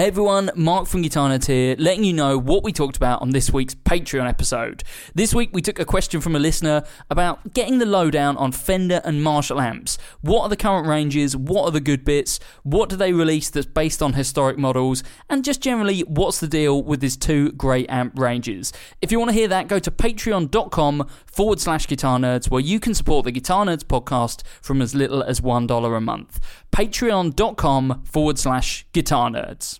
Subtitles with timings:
[0.00, 3.32] Hey everyone, Mark from Guitar Nerds here, letting you know what we talked about on
[3.32, 4.82] this week's Patreon episode.
[5.14, 9.02] This week we took a question from a listener about getting the lowdown on Fender
[9.04, 9.98] and Marshall amps.
[10.22, 11.36] What are the current ranges?
[11.36, 12.40] What are the good bits?
[12.62, 15.04] What do they release that's based on historic models?
[15.28, 18.72] And just generally, what's the deal with these two great amp ranges?
[19.02, 22.80] If you want to hear that, go to patreon.com forward slash guitar nerds where you
[22.80, 26.40] can support the Guitar Nerds podcast from as little as $1 a month.
[26.72, 29.78] Patreon.com forward slash guitar nerds.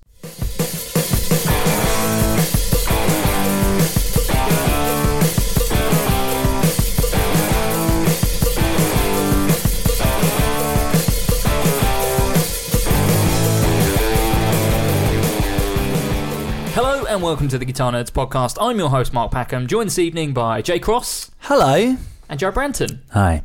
[16.72, 18.56] Hello and welcome to the Guitar Nerds podcast.
[18.60, 21.96] I'm your host Mark Packham, joined this evening by Jay Cross Hello.
[22.28, 22.98] and Joe Branton.
[23.10, 23.42] Hi.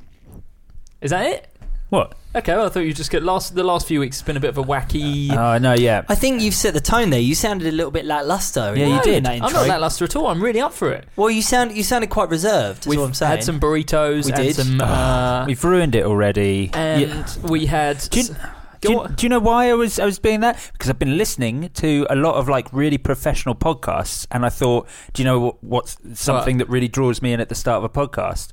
[1.02, 1.48] Is that it?
[1.90, 2.16] What?
[2.36, 4.18] Okay, well, I thought you just get last the last few weeks.
[4.20, 5.32] has been a bit of a wacky.
[5.32, 6.04] Oh no, yeah.
[6.10, 7.20] I think you've set the tone there.
[7.20, 8.74] You sounded a little bit lackluster.
[8.74, 9.26] in- Yeah, you did.
[9.26, 10.28] I'm not that luster at all.
[10.28, 11.08] I'm really up for it.
[11.16, 12.82] Well, you sound you sounded quite reserved.
[12.82, 13.32] Is We've what I'm saying.
[13.32, 14.56] had some burritos We and did.
[14.58, 16.72] some, uh, We've ruined it already.
[16.74, 17.26] and Yeah.
[17.44, 18.00] we had.
[18.10, 18.36] Do you, Go
[18.82, 20.60] do, you, do you know why I was I was being that?
[20.74, 24.88] Because I've been listening to a lot of like really professional podcasts, and I thought,
[25.14, 27.86] do you know what, what's something that really draws me in at the start of
[27.86, 28.50] a podcast?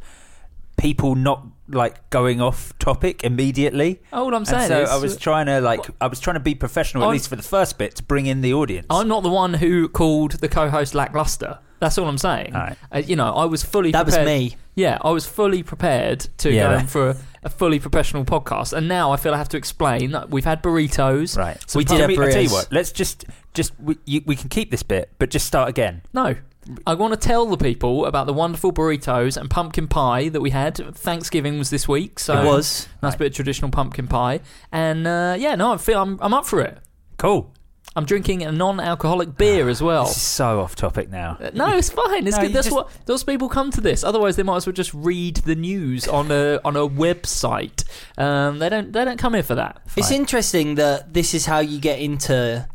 [0.79, 4.01] People not like going off topic immediately.
[4.13, 6.41] All I'm And saying so is, I was trying to like I was trying to
[6.41, 8.87] be professional at I'm- least for the first bit to bring in the audience.
[8.91, 11.59] I'm not the one who called the co-host lackluster.
[11.81, 12.55] That's all I'm saying.
[12.55, 12.79] Alright.
[12.93, 13.91] Uh, you know, I was fully.
[13.93, 14.27] that was prepared.
[14.41, 14.57] me.
[14.77, 18.73] Yeah, I was fully prepared to Yeah, go in for a, a fully professional podcast,
[18.73, 21.37] and now I feel I have to explain that we've had burritos.
[21.37, 21.59] right.
[21.75, 22.53] We did have mean, I tell you burritos.
[22.53, 22.73] what.
[22.73, 26.03] Let's just just we, you, we can keep this bit, but just start again.
[26.13, 26.37] No.
[26.87, 30.51] I want to tell the people about the wonderful burritos and pumpkin pie that we
[30.51, 30.77] had.
[30.97, 32.89] Thanksgiving was this week, so it was.
[33.03, 34.41] nice bit of traditional pumpkin pie.
[34.71, 36.79] And uh, yeah, no, I feel I'm, I'm up for it.
[37.19, 37.53] Cool.
[37.95, 40.05] I'm drinking a non-alcoholic beer as well.
[40.07, 41.37] This is so off topic now.
[41.39, 42.27] Uh, No, it's fine.
[42.27, 42.53] It's No, good.
[42.55, 44.03] That's just- what those people come to this.
[44.03, 47.85] Otherwise, they might as well just read the news on a on a website.
[48.17, 49.83] Um, they don't they don't come here for that.
[49.97, 52.67] It's interesting that this is how you get into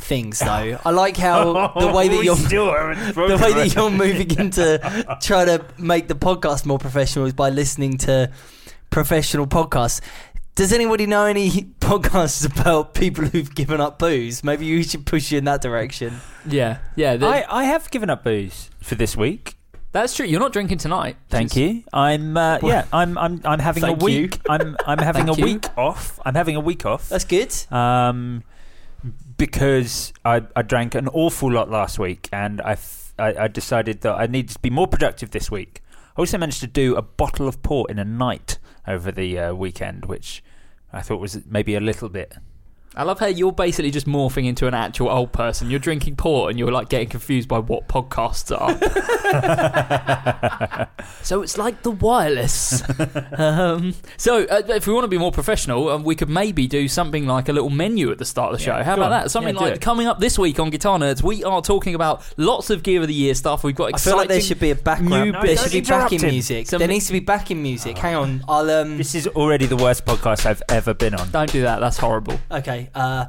[0.00, 0.78] things, though.
[0.84, 4.78] I like how the way that you're the way that you're moving into
[5.22, 8.30] trying to make the podcast more professional is by listening to
[8.90, 10.00] professional podcasts.
[10.56, 11.48] Does anybody know any
[11.80, 14.42] podcasts about people who've given up booze?
[14.44, 16.20] Maybe we should push you in that direction.
[16.46, 17.16] Yeah, yeah.
[17.16, 19.54] the- I, I have given up booze for this week.
[19.92, 20.26] that's true.
[20.26, 21.16] You're not drinking tonight.
[21.28, 21.82] Thank you.
[21.92, 22.84] I'm uh, yeah.
[22.92, 24.04] I'm I'm I'm having a Thank you.
[24.04, 24.38] week.
[24.48, 25.44] I'm I'm having a Thank you.
[25.44, 26.18] week off.
[26.26, 27.08] I'm having a week off.
[27.08, 27.54] That's good.
[27.72, 28.42] Um,
[29.40, 34.02] because I I drank an awful lot last week, and I f- I, I decided
[34.02, 35.82] that I needed to be more productive this week.
[36.16, 39.54] I also managed to do a bottle of port in a night over the uh,
[39.54, 40.44] weekend, which
[40.92, 42.34] I thought was maybe a little bit.
[42.96, 45.70] I love how you're basically just morphing into an actual old person.
[45.70, 48.76] You're drinking port and you're like getting confused by what podcasts are.
[51.22, 52.82] so it's like the wireless.
[53.38, 56.88] um, so uh, if we want to be more professional, um, we could maybe do
[56.88, 58.76] something like a little menu at the start of the show.
[58.76, 59.22] Yeah, How about on.
[59.22, 59.30] that?
[59.30, 59.80] Something Yeah, like it.
[59.80, 63.06] coming up this week on Guitar Nerds, we are talking about lots of Gear of
[63.08, 63.62] the Year stuff.
[63.62, 65.32] We've got I feel like there should be a background.
[65.32, 66.66] new there should be backing music.
[66.66, 67.96] Some- there needs to be backing music.
[67.98, 68.96] Hang on, I'll um.
[68.98, 71.30] This is already the worst podcast I've ever been on.
[71.30, 71.78] Don't do that.
[71.80, 72.38] That's horrible.
[72.50, 73.26] Okay, Uh,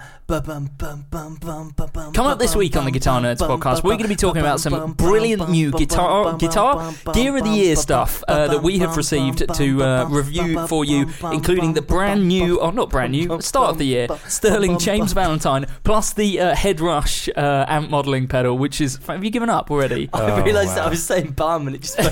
[2.14, 4.62] Coming up this week on the Guitar Nerds podcast, we're going to be talking about
[4.62, 9.40] some brilliant new guitar guitar gear of the year stuff uh, that we have received
[9.56, 13.78] to uh, review for you, including the brand new, or not brand new, start of
[13.78, 19.00] the year Sterling James Valentine, plus the uh, Head Rush amp modelling pedal, which is.
[19.08, 20.10] Have you given up already?
[20.14, 20.88] I Oh, realised that.
[20.88, 22.06] I was saying bum and it just um,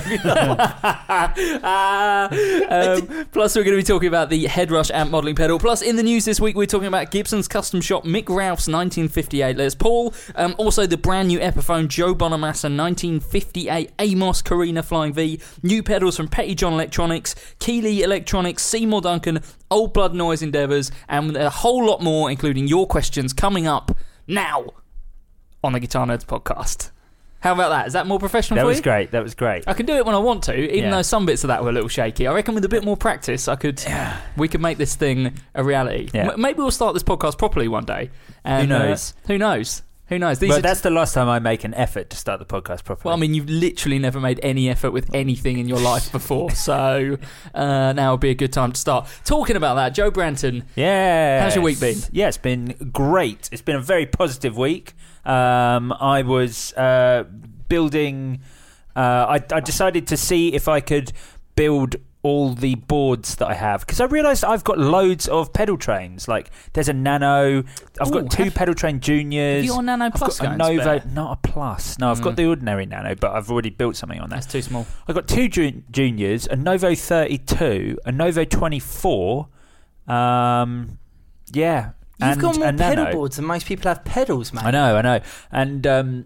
[3.32, 5.58] plus, we're going to be talking about the Head Rush amp modelling pedal.
[5.58, 9.56] Plus, in the news this week, we're talking about Gibson's custom shop Mick Ralphs 1958
[9.56, 10.12] Les Paul.
[10.34, 15.40] Um, also, the brand new Epiphone Joe Bonamassa 1958 Amos Korina Flying V.
[15.62, 19.40] New pedals from Pettyjohn Electronics, Keeley Electronics, Seymour Duncan,
[19.70, 23.96] Old Blood Noise Endeavours, and a whole lot more, including your questions, coming up
[24.26, 24.66] now
[25.62, 26.90] on the Guitar Nerds podcast.
[27.40, 27.86] How about that?
[27.86, 28.82] Is that more professional That for was you?
[28.82, 29.10] great.
[29.12, 29.64] That was great.
[29.66, 30.90] I can do it when I want to, even Yeah.
[30.90, 32.26] though some bits of that were a little shaky.
[32.26, 33.82] I reckon with a bit more practice, I could.
[34.36, 36.08] We could make this thing a reality.
[36.12, 36.32] Yeah.
[36.32, 38.10] M- maybe we'll start this podcast properly one day.
[38.44, 39.14] And, Who uh, knows?
[39.26, 39.82] who knows?
[40.08, 40.40] Who knows?
[40.40, 43.02] These But that's the last time I make an effort to start the podcast properly.
[43.04, 46.50] well, I mean, you've literally never made any effort with anything in your life before,
[46.68, 47.16] so
[47.54, 49.90] uh, now would be a good time to start talking about that.
[49.94, 51.42] Joe Branton, Yeah.
[51.44, 51.98] How's your week been?
[52.10, 53.48] Yeah, it's been great.
[53.52, 54.94] It's been a very positive week.
[55.24, 57.24] Um, I was uh,
[57.68, 58.40] building.
[58.96, 61.12] Uh, I, I decided to see if I could
[61.56, 66.28] build all the boards that I have because I realised I've got loads of Pedaltrains.
[66.28, 67.62] Like there's a Nano.
[67.98, 69.56] I've Ooh, got two have- Pedaltrain juniors.
[69.56, 71.10] have you got Nano I've Plus got a Novo, spare?
[71.14, 71.98] not a Plus.
[71.98, 72.36] No, I've got Mm.
[72.36, 74.36] the ordinary Nano, but I've already built something on that.
[74.36, 74.86] that's too small.
[75.08, 79.48] I've got two jun- juniors, a Novo 32, a Novo 24.
[80.06, 80.98] Um,
[81.52, 81.92] yeah.
[82.22, 82.94] You've and got more a Nano.
[82.96, 84.66] pedal boards than most people have pedals, man.
[84.66, 85.20] I know, I know.
[85.50, 86.24] And um,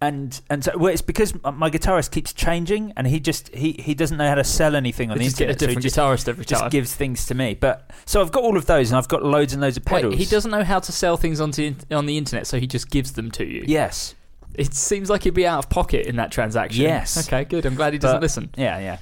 [0.00, 3.94] and and so well, it's because my guitarist keeps changing, and he just he, he
[3.94, 5.60] doesn't know how to sell anything on They the just get a internet.
[5.60, 6.58] so he different just, guitarist every time.
[6.60, 7.54] just gives things to me.
[7.54, 10.12] But so I've got all of those, and I've got loads and loads of pedals.
[10.12, 12.90] Wait, he doesn't know how to sell things onto on the internet, so he just
[12.90, 13.64] gives them to you.
[13.66, 14.14] Yes.
[14.54, 16.82] It seems like he'd be out of pocket in that transaction.
[16.82, 17.26] Yes.
[17.28, 17.66] Okay, good.
[17.66, 18.50] I'm glad he doesn't But- listen.
[18.56, 18.98] Yeah, yeah.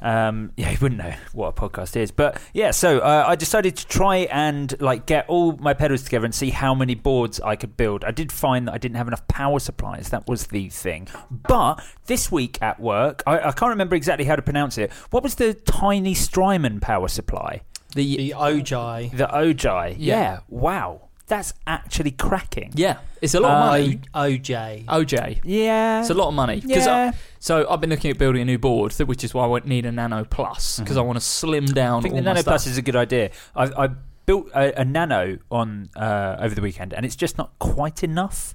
[0.00, 2.70] Um, yeah, he wouldn't know what a podcast is, but yeah.
[2.70, 6.50] So uh, I decided to try and like get all my pedals together and see
[6.50, 8.04] how many boards I could build.
[8.04, 10.10] I did find that I didn't have enough power supplies.
[10.10, 11.08] That was the thing.
[11.30, 14.92] But this week at work, I, I can't remember exactly how to pronounce it.
[15.10, 17.62] What was the tiny Strymon power supply?
[17.94, 19.16] The The Ojai.
[19.16, 19.96] The Ojai.
[19.98, 20.16] Yeah.
[20.16, 20.40] Yeah.
[20.48, 21.07] Wow.
[21.28, 22.72] That's actually cracking.
[22.74, 24.00] yeah, it's a lot of money.
[24.14, 24.86] OJ.
[24.86, 26.00] OJ, Yeah.
[26.00, 26.60] it's a lot of money.
[26.60, 27.12] 'Cause Yeah.
[27.12, 29.46] I- so I've been looking at building a new board, th- which is why I
[29.46, 31.98] would need a Nano Plus because I want to slim down.
[31.98, 32.52] I think all the my Nano stuff.
[32.52, 33.30] Plus is a good idea.
[33.54, 33.88] I, I
[34.26, 38.54] built a, a Nano on uh, over the weekend, and it's just not quite enough.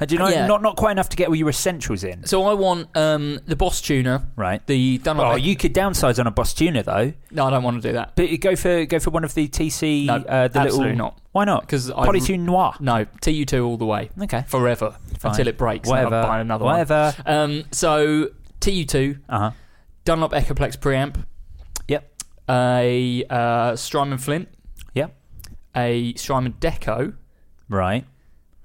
[0.00, 0.28] Uh, Do you know?
[0.28, 0.46] Yeah.
[0.46, 2.24] Not not quite enough to get all your essentials in.
[2.24, 4.64] So I want um, the Boss tuner, Right.
[4.66, 5.32] the Dunlop.
[5.32, 7.92] Oh, you could downsize on a Boss Tuner though, No, I don't want to do
[7.94, 10.06] that but you go for go for one of the TC.
[10.06, 11.20] No, uh, the absolutely little, not.
[11.32, 11.62] Why not?
[11.62, 12.74] because I Polytune Noir.
[12.80, 14.44] no TU2 all the way Okay.
[14.46, 15.32] forever Fine.
[15.32, 15.88] until it breaks.
[15.88, 16.16] and Whatever.
[16.16, 17.14] I'll buy another Whatever.
[17.24, 17.36] one.
[17.36, 18.28] Um, so
[18.60, 19.50] TU2, Uh huh.
[20.04, 21.24] Dunlop Echoplex preamp.
[21.88, 22.08] Yep.
[22.48, 24.48] A uh, Strymon Flint.
[24.94, 25.14] Yep.
[25.76, 27.14] A Strymon Deco,
[27.68, 28.04] Right.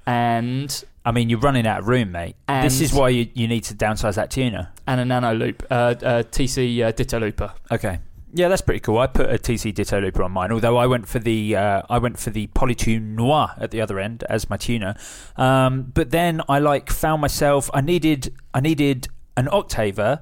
[0.06, 2.36] and I mean, you're running out of room, mate.
[2.48, 4.70] And- this is why you, you need to downsize that tuner.
[4.88, 7.54] and a Nano Loop, uh, uh, TC uh, Ditto Looper.
[7.72, 8.00] Okay.
[8.36, 8.98] Yeah, that's pretty cool.
[8.98, 12.00] I put a TC Ditto looper on mine, although I went for the uh, I
[12.00, 14.96] went for the Polytune Noir at the other end as my tuner.
[15.38, 19.08] Um, but then I like found myself I needed I needed
[19.38, 20.20] an octaver,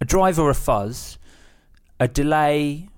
[0.00, 1.16] a drive or a fuzz,
[2.00, 2.88] a delay,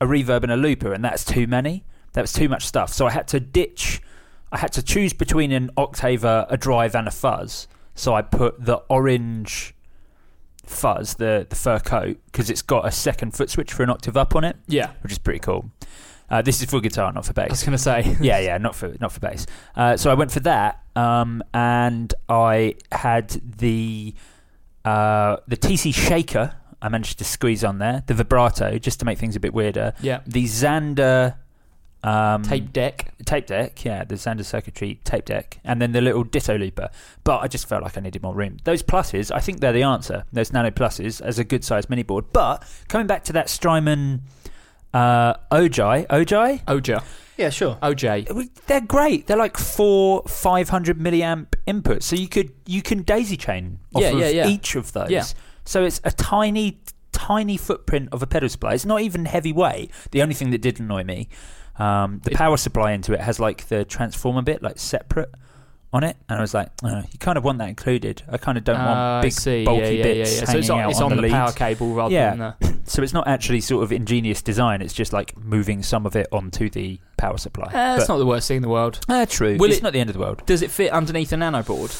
[0.00, 1.84] a reverb, and a looper, and that's too many.
[2.14, 2.92] That was too much stuff.
[2.92, 4.02] So I had to ditch.
[4.52, 7.66] I had to choose between an octaver, a drive, and a fuzz.
[7.94, 9.74] So I put the orange
[10.64, 14.16] fuzz, the the fur coat, because it's got a second foot switch for an octave
[14.16, 15.70] up on it, Yeah, which is pretty cool.
[16.30, 17.48] Uh, this is for guitar, not for bass.
[17.48, 18.16] I was going to say.
[18.20, 19.46] yeah, yeah, not for not for bass.
[19.76, 23.28] Uh, so I went for that, um, and I had
[23.58, 24.14] the
[24.84, 26.54] uh, the TC shaker.
[26.80, 29.92] I managed to squeeze on there the vibrato just to make things a bit weirder.
[30.00, 30.20] yeah.
[30.26, 31.36] The Xander
[32.04, 33.12] um, Tape deck.
[33.24, 36.90] tape deck, yeah, the Xander circuitry tape deck, and then the little Ditto looper.
[37.24, 38.56] But I just felt like I needed more room.
[38.64, 40.24] Those pluses, I think they're the answer.
[40.32, 42.26] Those Nano pluses as a good sized mini board.
[42.32, 44.22] But coming back to that Strymon
[44.92, 46.98] uh, Ojai, Ojai, Oja.
[47.00, 47.06] Oh.
[47.38, 47.78] Yeah, sure.
[47.82, 48.50] OJ.
[48.66, 49.26] they're great.
[49.26, 54.08] They're like four 500 milliamp inputs, so you could you can daisy chain off Yeah,
[54.10, 54.48] of yeah, yeah.
[54.48, 55.10] each of those.
[55.10, 55.24] Yeah.
[55.64, 56.80] So it's a tiny
[57.12, 58.74] tiny footprint of a pedal supply.
[58.74, 59.90] It's not even heavy weight.
[60.10, 61.28] The only thing that did annoy me,
[61.78, 65.30] um, the power supply into it has like the transformer bit like separate
[65.94, 68.22] on it, and I was like, oh, you kind of want that included.
[68.28, 70.44] I kind of don't Uh, want big bulky yeah, yeah, bits yeah, yeah.
[70.46, 72.30] So it's on, out it's on, on the, the, power cable rather Yeah.
[72.34, 72.72] than the.
[72.84, 74.82] So it's not actually sort of ingenious design.
[74.82, 77.64] It's just like moving some of it onto the power supply.
[77.72, 79.00] Uh, it's But- not the worst thing in the world.
[79.08, 79.56] Uh, true.
[79.58, 80.42] Will it's it- not the end of the world.
[80.46, 81.92] Does it fit underneath a nano board?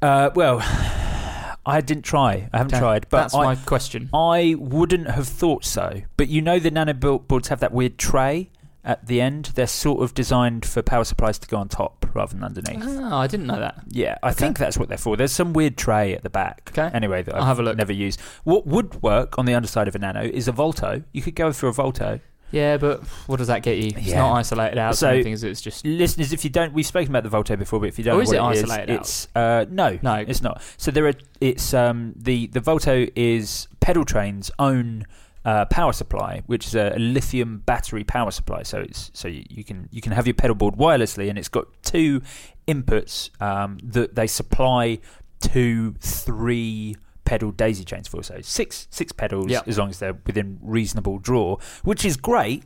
[0.00, 0.58] Uh, well,
[1.66, 2.48] I didn't try.
[2.52, 4.08] I haven't Okay, tried, but That's I, my question.
[4.14, 6.02] I wouldn't have thought so.
[6.16, 8.50] But you know, the nano boards have that weird tray
[8.88, 9.52] at the end.
[9.54, 12.82] They're sort of designed for power supplies to go on top rather than underneath.
[12.84, 13.80] Oh, I didn't know that.
[13.88, 14.36] Yeah, I Okay.
[14.38, 15.16] think that's what they're for.
[15.16, 16.72] There's some weird tray at the back.
[16.76, 16.90] Okay.
[16.92, 17.76] Anyway, that I'll I've have a look.
[17.76, 18.20] never used.
[18.42, 21.02] What would work on the underside of a Nano is a Volto.
[21.12, 22.18] You could go for a Volto.
[22.50, 23.90] Yeah, but what does that get you?
[23.94, 24.20] It's Yeah.
[24.20, 24.96] not isolated out.
[24.96, 25.50] So- So anything, is it?
[25.50, 28.04] It's just Listeners, if you don't, we've spoken about the Volto before, but if you
[28.04, 29.00] don't Oh, know is what it it is, isolated out?
[29.00, 30.14] it's uh, no, No.
[30.14, 30.62] it's not.
[30.78, 31.12] So there are.
[31.42, 35.04] It's um the the Volto is Pedaltrain's own.
[35.44, 39.64] Uh, power supply, which is a, lithium battery power supply, so it's so you, you
[39.64, 42.20] can you can have your pedal board wirelessly, and it's got two
[42.66, 44.98] inputs um, that they supply
[45.40, 48.22] two, three pedal daisy chains for.
[48.22, 49.68] So six six pedals, Yep.
[49.68, 52.64] as long as they're within reasonable draw, which is great.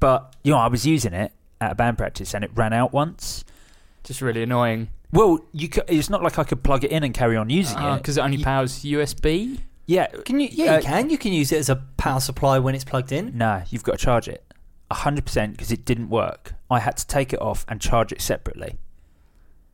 [0.00, 2.92] But you know, I was using it at a band practice, and it ran out
[2.92, 3.44] once.
[4.04, 4.88] just really annoying.
[5.12, 7.78] Well, you c it's not like I could plug it in and carry on using
[7.78, 7.96] it.
[7.98, 9.60] Because it only You- powers USB.
[9.92, 10.48] Yeah, Can you?
[10.50, 11.10] Yeah, Uh, you can.
[11.10, 13.36] You can use it as a power supply when it's plugged in.
[13.36, 14.42] No, you've got to charge it.
[14.90, 16.54] 100% because it didn't work.
[16.70, 18.78] I had to take it off and charge it separately.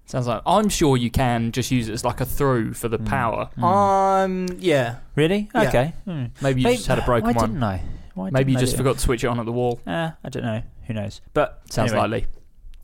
[0.06, 2.98] Sounds like I'm sure you can just use it as like a through for the
[2.98, 3.06] Mm.
[3.06, 3.50] power.
[3.62, 4.46] Um.
[4.58, 4.96] Yeah.
[5.16, 5.50] Really?
[5.54, 5.68] Yeah.
[5.68, 5.92] Okay.
[6.04, 6.24] Hmm.
[6.40, 7.50] Maybe you Maybe- just had a broken Why one.
[7.50, 7.82] didn't I?
[8.14, 9.80] Why Maybe you didn't I just do forgot to switch it on at the wall.
[9.84, 10.12] that?
[10.12, 10.62] Uh, I don't know.
[10.86, 11.20] Who knows?
[11.34, 12.08] But Sounds anyway.
[12.08, 12.26] likely.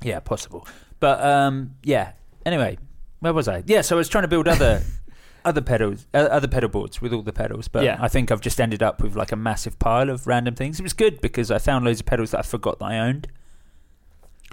[0.02, 0.66] Yeah, possible.
[1.00, 2.12] But um, yeah.
[2.44, 2.76] Anyway,
[3.20, 3.62] where was I?
[3.66, 4.82] Yeah, so I was trying to build other
[5.44, 7.68] other pedals, uh, other pedal boards with all the pedals.
[7.68, 7.98] But Yeah.
[8.00, 10.80] I think I've just ended up with like a massive pile of random things.
[10.80, 13.28] It was good because I found loads of pedals that I forgot that I owned.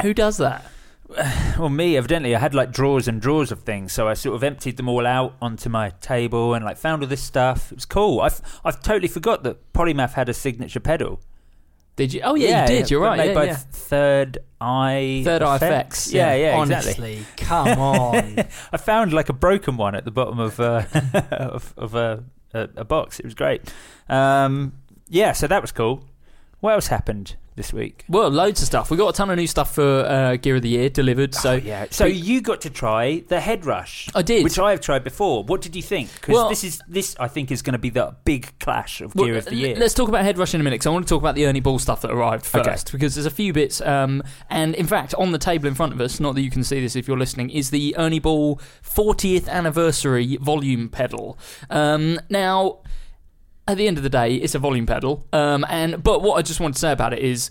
[0.02, 0.66] Who does that?
[1.60, 4.44] Well, me evidently, I had like drawers and drawers of things, so I sort of
[4.44, 7.72] emptied them all out onto my table and like found all this stuff.
[7.72, 8.22] It was cool.
[8.22, 11.20] I've I've totally forgot that Polymath had a signature pedal.
[11.96, 12.22] Did you?
[12.24, 12.90] Oh yeah, you did.
[12.92, 13.18] You're right.
[13.18, 13.56] Made Yeah, by yeah.
[13.56, 16.08] Third Eye Third Eye Effects.
[16.08, 16.56] Effects, Yeah, yeah.
[16.56, 17.18] yeah, exactly.
[17.18, 18.40] Honestly, come on.
[18.72, 20.84] I found like a broken one at the bottom of uh,
[21.32, 23.20] of, of a, a a box.
[23.20, 23.74] It was great.
[24.10, 24.74] Um,
[25.10, 26.06] yeah, so that was cool.
[26.62, 28.04] What else happened this week?
[28.10, 28.90] Well, loads of stuff.
[28.90, 31.36] We got a ton of new stuff for uh, Gear of the Year delivered.
[31.36, 34.10] So Oh, yeah, so you got to try the head rush.
[34.16, 34.44] I did.
[34.44, 35.44] which I have tried before.
[35.44, 36.12] What did you think?
[36.16, 39.14] Because Well- this is this I think is going to be the big clash of
[39.16, 39.76] Well, gear of the year.
[39.76, 41.46] Let's talk about head rush in a minute because I want to talk about the
[41.46, 42.64] Ernie Ball stuff that arrived Okay.
[42.64, 43.80] first because there's a few bits.
[43.82, 46.64] Um, and in fact, on the table in front of us, not that you can
[46.64, 51.38] see this if you're listening, is the Ernie Ball 40th anniversary volume pedal.
[51.70, 52.80] Um, now,
[53.68, 55.28] at the end of the day, it's a volume pedal.
[55.34, 57.50] Um, and but what I just want to say about it is.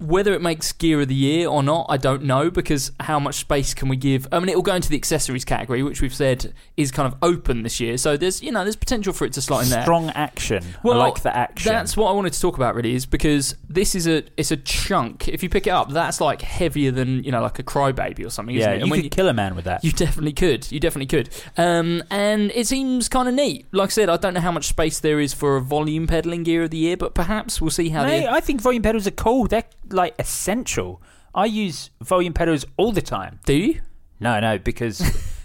[0.00, 3.36] Whether it makes gear of the year or not, I don't know because how much
[3.36, 4.28] space can we give?
[4.30, 7.18] I mean, it will go into the accessories category, which we've said is kind of
[7.22, 7.96] open this year.
[7.98, 9.82] So there's, you know, there's potential for it to slot in there.
[9.82, 10.64] Strong action.
[10.82, 11.72] Well, I like the action.
[11.72, 14.56] That's what I wanted to talk about really is because this is a it's a
[14.56, 15.28] chunk.
[15.28, 18.30] If you pick it up, that's like heavier than you know like a crybaby or
[18.30, 18.54] something.
[18.54, 18.78] Isn't yeah, it?
[18.78, 19.84] you And when could kill a man with that.
[19.84, 20.70] you definitely could.
[20.70, 21.30] You definitely could.
[21.56, 23.66] Um, and it seems kind of neat.
[23.72, 26.42] Like I said, I don't know how much space there is for a volume pedaling
[26.42, 29.06] gear of the year, but perhaps we'll see how Mate, the I think volume pedals
[29.06, 29.46] are cool.
[29.46, 31.02] They're like essential.
[31.34, 33.40] I use volume pedals all the time.
[33.44, 33.80] do you.
[34.20, 35.00] No, no, because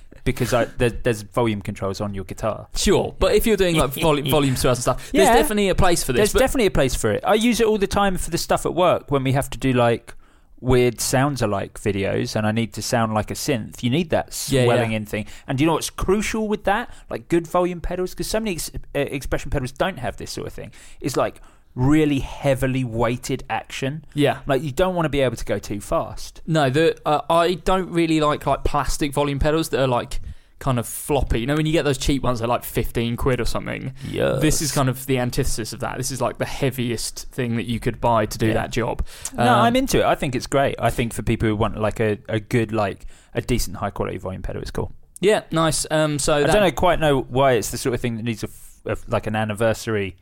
[0.23, 2.67] because I, there, there's volume controls on your guitar.
[2.75, 6.03] Sure, but if you're doing like volume, volume swells and stuff, there's definitely a place
[6.03, 6.31] for this.
[6.31, 7.23] There's definitely a place for it.
[7.25, 9.57] I use it all the time for the stuff at work when we have to
[9.59, 10.15] do like
[10.59, 13.83] weird sounds alike videos and I need to sound like a synth.
[13.83, 14.97] You need that Yeah, swelling yeah.
[14.97, 15.25] in thing.
[15.45, 16.89] And do you know what's crucial with that?
[17.09, 20.53] Like good volume pedals, because so many ex- expression pedals don't have this sort of
[20.53, 20.71] thing.
[21.01, 21.41] It's like
[21.75, 24.05] really heavily weighted action.
[24.13, 24.39] yeah.
[24.45, 26.41] Like you don't want to be able to go too fast.
[26.45, 30.19] No, the uh, I don't really like like plastic volume pedals that are like
[30.59, 31.41] kind of floppy.
[31.41, 33.93] You know, when you get those cheap ones, they're like fifteen quid or something.
[34.07, 34.33] Yeah.
[34.33, 35.97] This is kind of the antithesis of that.
[35.97, 38.53] This is like the heaviest thing that you could buy to do Yeah.
[38.53, 39.05] that job.
[39.35, 40.05] No, Um, I'm into it.
[40.05, 40.75] I think it's great.
[40.79, 44.17] I think for people who want like a, a good like a decent high quality
[44.19, 44.91] volume pedal, it's cool.
[45.19, 45.87] yeah, nice.
[45.89, 48.23] Um, so I that, don't know quite know why it's the sort of thing that
[48.23, 50.15] needs a, f- a like an anniversary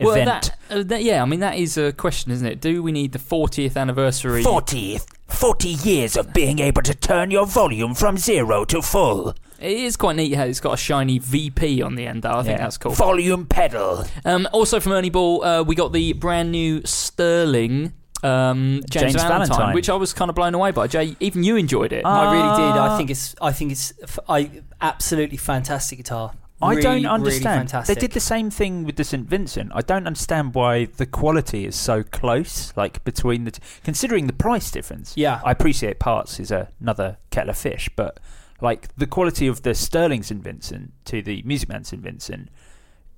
[0.00, 0.52] Well, event.
[0.68, 2.60] that, uh, that yeah, I mean that is a question, isn't it?
[2.60, 4.42] Do we need the 40th anniversary?
[4.42, 9.34] 40th, 40 years of being able to turn your volume from zero to full.
[9.58, 12.22] It is quite neat how it's got a shiny VP on the end.
[12.22, 12.64] Though I think Yeah.
[12.64, 12.92] that's cool.
[12.92, 14.04] Volume pedal.
[14.24, 17.92] Um, also from Ernie Ball, uh, we got the brand new Sterling.
[18.22, 19.74] Um, James, James Valentine, Valentine.
[19.74, 20.86] which I was kind of blown away by.
[20.88, 22.04] Jay, even you enjoyed it.
[22.04, 22.78] I really did.
[22.78, 22.96] I Ah.
[22.98, 23.34] think it's.
[23.40, 23.92] I think it's.
[24.02, 26.32] f- I absolutely fantastic guitar.
[26.62, 27.68] I don't really understand.
[27.86, 29.72] they did the same thing with the St Vincent.
[29.74, 33.50] I don't understand why the quality is so close, like between the.
[33.50, 35.12] T- considering the price difference.
[35.16, 35.40] Yeah.
[35.44, 38.18] I appreciate parts is another kettle of fish, but
[38.62, 42.48] like the quality of the Sterling St Vincent to the Music Man St Vincent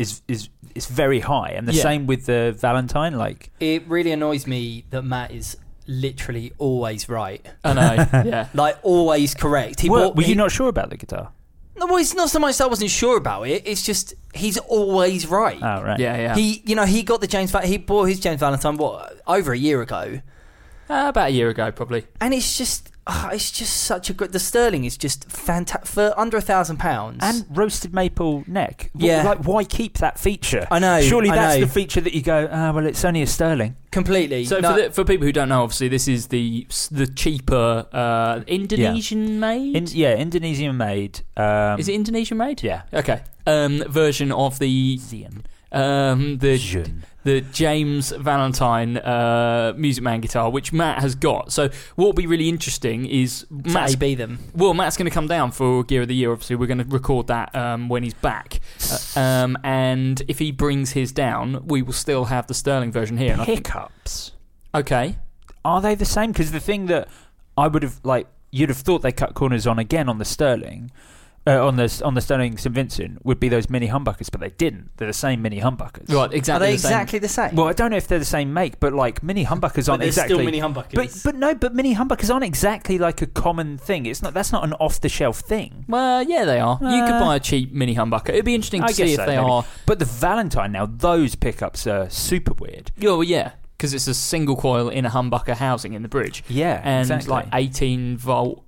[0.00, 1.82] is is is very high, and the Yeah.
[1.82, 3.16] same with the Valentine.
[3.16, 7.46] Like, It really annoys me that Matt is literally always right.
[7.64, 8.22] I know.
[8.28, 8.48] yeah.
[8.52, 9.80] Like always correct.
[9.80, 11.30] He were, bought- were he- you not sure about the guitar?
[11.78, 13.62] No, well, it's not so much that I wasn't sure about it.
[13.66, 15.58] It's just he's always right.
[15.62, 15.98] Oh, right.
[15.98, 16.34] Yeah, yeah.
[16.34, 17.50] He, you know, he got the James.
[17.50, 20.20] Va- he bought his James Valentine what over a year ago,
[20.90, 22.06] Uh, about a year ago, probably.
[22.20, 24.32] and it's just, ah, it's just such a good.
[24.32, 27.18] The Sterling is just fantastic for under a thousand pounds.
[27.22, 28.90] And roasted maple neck.
[28.94, 29.22] W- Yeah.
[29.22, 30.68] Like, why keep that feature?
[30.70, 31.66] I know, Surely I that's know.
[31.66, 33.76] the feature that you go, ah, well, it's only a sterling.
[33.90, 34.44] completely.
[34.44, 37.86] So no, for, the, for people who don't know, obviously this is the the cheaper
[37.92, 39.74] uh, Indonesian made.
[39.76, 41.20] In, yeah, Indonesian made.
[41.36, 42.62] Um, is it Indonesian made?
[42.62, 42.82] Yeah.
[42.92, 43.22] Okay.
[43.46, 45.44] Um, version of the Xian.
[45.72, 47.04] um, the Jun.
[47.28, 51.52] The James Valentine uh, Music Man guitar, which Matt has got.
[51.52, 54.38] So what will be really interesting is Matt's AB them.
[54.54, 56.32] Well, Matt's going to come down for Gear of the Year.
[56.32, 58.60] Obviously, we're going to record that um, when he's back.
[58.90, 63.18] Uh, um, and if he brings his down, we will still have the Sterling version
[63.18, 63.32] here.
[63.32, 64.32] And I think, Hiccups.
[64.74, 65.18] okay.
[65.66, 66.32] Are they the same?
[66.32, 67.08] Because the thing that
[67.58, 70.90] I would have like, you'd have thought they cut corners on again on the Sterling,
[71.46, 74.50] uh, on the on the Sterling St Vincent would be those mini humbuckers, but they
[74.50, 74.90] didn't.
[74.96, 76.12] They're the same mini humbuckers.
[76.12, 76.66] Right, Are exactly.
[76.66, 76.90] they the same.
[76.92, 77.54] exactly the same?
[77.56, 80.08] Well, I don't know if they're the same make, but like mini humbuckers aren't they're
[80.08, 80.34] exactly.
[80.34, 80.94] still mini humbuckers.
[80.94, 84.04] but but no, but mini humbuckers aren't exactly like a common thing.
[84.06, 84.34] It's not.
[84.34, 85.84] That's not an off the shelf thing.
[85.88, 86.78] Well, yeah, they are.
[86.82, 88.30] you could Uh, buy a cheap mini humbucker.
[88.30, 89.48] It'd be interesting to I see if so, they maybe.
[89.50, 89.64] are.
[89.86, 92.90] But the Valentine now, those pickups are super weird.
[92.98, 96.42] Yeah, well, yeah, because it's a single coil in a humbucker housing in the bridge,
[96.48, 97.30] Yeah, and exactly.
[97.30, 98.64] like 18 volt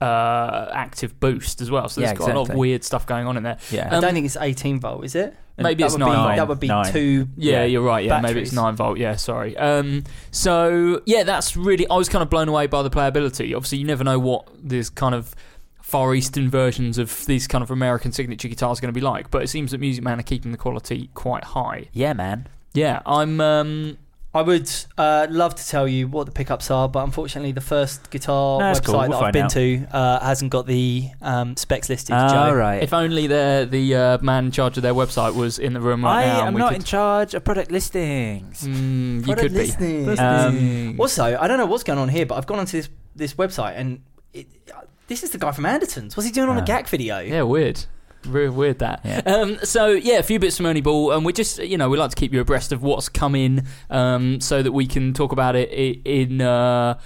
[0.00, 1.88] uh, active boost as well.
[1.88, 3.58] So there's Yeah, got a lot of weird stuff going on in there.
[3.70, 3.88] yeah.
[3.90, 5.36] I um, don't think it's 18 volt, is it?
[5.58, 6.36] Maybe that it's would be, nine.
[6.38, 6.90] That would be Nine.
[6.90, 7.28] two.
[7.36, 7.64] Yeah, Yeah.
[7.64, 8.02] you're right.
[8.04, 8.96] Yeah, maybe it's nine volt.
[8.98, 9.54] Yeah, sorry.
[9.58, 11.86] Um, so yeah, that's really.
[11.88, 13.54] I was kind of blown away by the playability.
[13.54, 15.34] Obviously, you never know what this kind of
[15.82, 19.30] far eastern versions of these kind of American signature guitars are going to be like.
[19.30, 21.88] But it seems that Music Man are keeping the quality quite high.
[21.92, 22.46] yeah, man.
[22.72, 23.38] Yeah, I'm.
[23.42, 23.98] Um,
[24.32, 28.10] I would uh, love to tell you what the pickups are, but unfortunately, the first
[28.10, 28.98] guitar No, website cool.
[29.00, 29.50] We'll that I've been out.
[29.50, 32.14] to uh, hasn't got the um, specs listed.
[32.14, 32.54] All Joe.
[32.54, 32.80] right.
[32.80, 36.04] if only the the uh, man in charge of their website was in the room
[36.04, 36.38] right I now.
[36.46, 38.62] and am not could- in charge of product listings.
[38.62, 40.18] Mm, you Product could be.
[40.18, 43.34] Um, Also, I don't know what's going on here, but I've gone onto this this
[43.34, 44.00] website and
[44.32, 46.16] it, uh, this is the guy from Andertons.
[46.16, 46.64] What's he doing on a Ah.
[46.64, 47.18] GAC video?
[47.18, 47.84] Yeah, weird.
[48.26, 49.00] Really weird that.
[49.04, 49.22] Yeah.
[49.24, 51.96] Um, so yeah, a few bits from Ernie Ball, and we just you know we
[51.98, 55.32] like to keep you abreast of what's come in, um, so that we can talk
[55.32, 56.40] about it i- in.
[56.42, 56.98] Uh,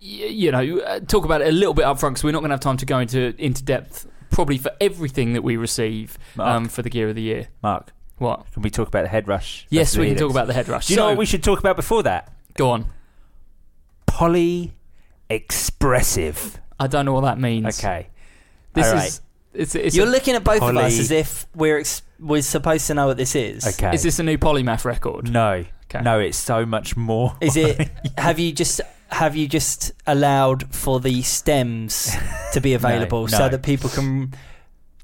[0.00, 2.50] you know, uh, talk about it a little bit up front because we're not going
[2.50, 6.68] to have time to go into into depth probably for everything that we receive um,
[6.68, 7.48] for the gear of the year.
[7.64, 8.46] Mark, What?
[8.52, 9.66] can we talk about the head rush?
[9.70, 10.86] Yes, we can talk about the head rush.
[10.86, 12.32] Do you so, know what we should talk about before that?
[12.54, 12.84] go on.
[14.06, 14.74] Poly
[15.30, 16.60] expressive.
[16.78, 17.78] I don't know what that means.
[17.78, 18.08] Okay.
[18.74, 19.20] This All is right.
[19.54, 22.86] It's, it's You're a- looking at both of us as if we're ex- we're supposed
[22.88, 23.66] to know what this is.
[23.66, 23.94] Okay.
[23.94, 25.30] is this a new polymath record?
[25.30, 25.64] No.
[25.84, 26.02] Okay.
[26.02, 27.36] No, it's so much more.
[27.40, 27.90] Is it?
[28.18, 28.80] have you just
[29.10, 32.14] have you just allowed for the stems
[32.52, 33.48] to be available so no.
[33.48, 34.34] that people can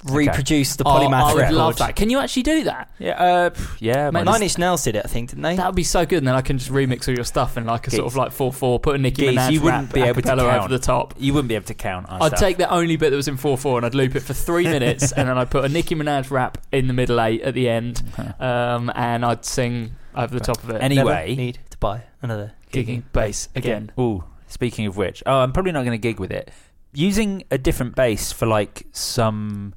[0.04, 1.54] reproduce the Oh, polymath I would record?
[1.56, 1.96] love that.
[1.96, 2.90] Can you actually do that?
[2.98, 4.10] Yeah, uh, pff, yeah.
[4.10, 5.56] Mate, Nine Inch Nails did it, I think, didn't they?
[5.56, 7.64] That would be so good, and then I can just remix all your stuff in
[7.64, 8.78] like a sort of like four four.
[8.78, 10.64] Put a Nicki Geez, Minaj you wouldn't rap be able to acapella count.
[10.64, 11.14] over the top.
[11.18, 12.06] You wouldn't be able to count.
[12.10, 12.38] I'd stuff.
[12.38, 14.64] take the only bit that was in four four, and I'd loop it for three
[14.76, 17.68] minutes, and then I'd put a Nicki Minaj rap in the middle eight at the
[17.68, 18.02] end,
[18.38, 20.82] um, and I'd sing over the top of it.
[20.82, 21.36] Any- Never Anyway.
[21.36, 23.90] need to buy another gigging bass again.
[23.98, 26.50] Ooh, speaking of which, oh, I'm probably not going to gig with it.
[26.92, 29.74] Using a different bass for like some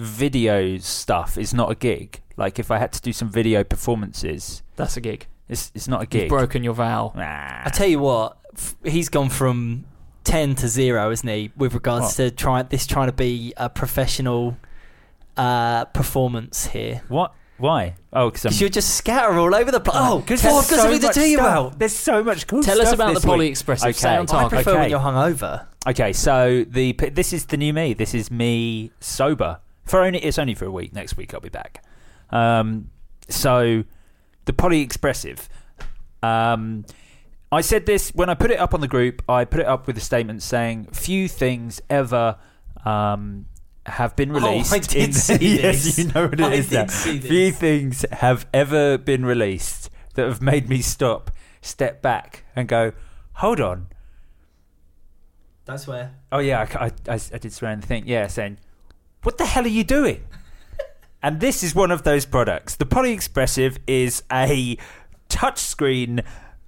[0.00, 2.22] videos stuff is not a gig.
[2.36, 5.26] Like if I had to do some video performances, That's a gig.
[5.48, 6.28] it's it's not a You've gig.
[6.28, 7.12] broken your vow.
[7.14, 7.62] Nah.
[7.64, 9.84] I tell you what, f- he's gone from
[10.24, 11.52] ten to zero, isn't he?
[11.56, 12.14] With regards What?
[12.16, 14.56] to trying this trying to be a professional
[15.36, 17.02] uh, performance here.
[17.08, 17.34] what?
[17.58, 17.96] Why?
[18.14, 18.48] Oh, because I'm.
[18.50, 19.96] Because you're just scatter all over the place.
[19.98, 21.78] Oh, because oh, I've got something to tell you about.
[21.78, 23.30] There's so much cool Tell us stuff about the this week.
[23.30, 23.96] Poly Expressive.
[23.96, 24.16] Okay.
[24.16, 24.50] on I target.
[24.50, 24.80] prefer okay.
[24.80, 25.66] when you're hungover.
[25.86, 27.92] Okay, so the p- this is the new me.
[27.92, 29.58] This is me sober
[29.90, 30.92] for only it's only for a week.
[30.92, 31.84] Next week I'll be back.
[32.30, 32.90] Um,
[33.28, 33.84] so
[34.44, 35.48] the poly expressive.
[36.22, 36.84] Um,
[37.52, 39.22] I said this when I put it up on the group.
[39.28, 42.36] I put it up with a statement saying few things ever
[42.84, 43.46] um,
[43.86, 44.72] have been Oh, released.
[44.72, 45.98] I did in see yes, this.
[45.98, 46.86] you know what it I is now.
[46.86, 51.30] Few things have ever been released that have made me stop,
[51.62, 52.92] step back, and go,
[53.34, 53.88] hold on.
[55.64, 56.14] That's where.
[56.30, 58.04] Oh yeah, I, I, I, I did swear in the thing.
[58.06, 58.58] Yeah, saying,
[59.22, 60.24] "What the hell are you doing?"
[61.22, 62.76] and this is one of those products.
[62.76, 64.78] The Poly Expressive is a
[65.28, 66.24] touchscreen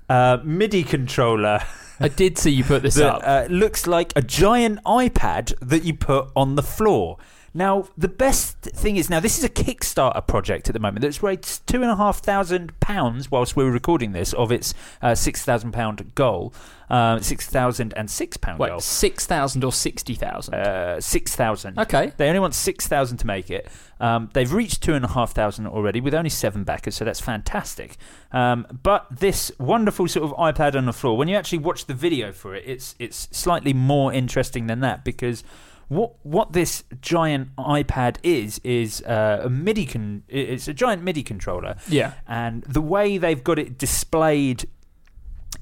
[0.08, 1.60] uh, MIDI controller
[2.02, 3.22] I did see you put this that up.
[3.24, 7.18] uh, looks like a giant iPad that you put on the floor.
[7.54, 11.22] Now, the best thing is now this is a Kickstarter project at the moment that's
[11.22, 15.14] raised two and a half thousand pounds whilst we were recording this of its uh,
[15.14, 16.54] six thousand pound goal,
[16.88, 18.68] uh, six thousand and six pound goal.
[18.68, 20.54] Wait, six thousand or sixty thousand?
[20.54, 21.78] Uh, six thousand.
[21.78, 22.12] okay.
[22.16, 23.68] They only want six thousand to make it.
[24.00, 27.20] Um, they've reached two and a half thousand already with only seven backers, so that's
[27.20, 27.98] fantastic.
[28.32, 31.94] Um, but this wonderful sort of iPad on the floor, when you actually watch the
[31.94, 35.44] video for it, it's it's slightly more interesting than that because
[35.92, 41.22] what what this giant iPad is is uh, a MIDI con- it's a giant MIDI
[41.22, 42.12] controller, Yeah.
[42.26, 44.64] and the way they've got it displayed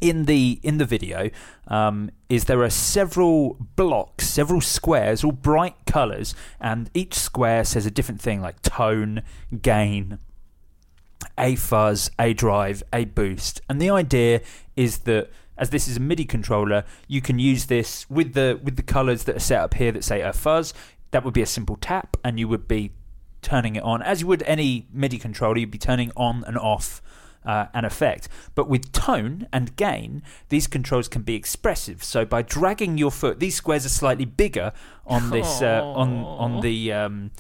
[0.01, 1.31] in the in the video
[1.69, 7.85] um, is there are several blocks, several squares, all bright colours, and each square says
[7.87, 9.23] a different thing like tone,
[9.62, 10.19] gain,
[11.37, 14.40] a fuzz, a drive, a boost, and the idea
[14.77, 15.29] is that
[15.61, 19.25] as this is a MIDI controller, you can use this with the with the colours
[19.25, 20.75] that are set up here that say a fuzz.
[21.12, 22.92] That would be a simple tap, and you would be
[23.42, 25.59] turning it on as you would any MIDI controller.
[25.59, 27.03] You'd be turning on and off
[27.44, 28.29] uh, an effect.
[28.55, 32.03] But with tone and gain, these controls can be expressive.
[32.03, 34.73] So by dragging your foot, these squares are slightly bigger
[35.07, 37.33] on this uh, on on the um,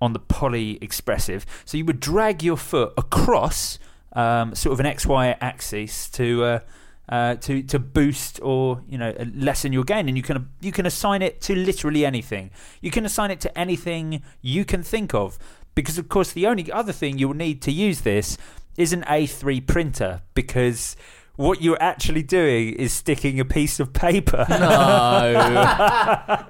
[0.00, 1.44] on the poly expressive.
[1.64, 3.80] So you would drag your foot across
[4.12, 6.44] um, sort of an X Y axis to.
[6.44, 6.60] Uh,
[7.08, 10.86] uh, to to boost or you know lessen your gain, and you can you can
[10.86, 12.50] assign it to literally anything.
[12.80, 15.38] You can assign it to anything you can think of,
[15.74, 18.36] because of course the only other thing you'll need to use this
[18.76, 20.96] is an A3 printer, because
[21.36, 24.44] what you're actually doing is sticking a piece of paper.
[24.48, 24.56] No.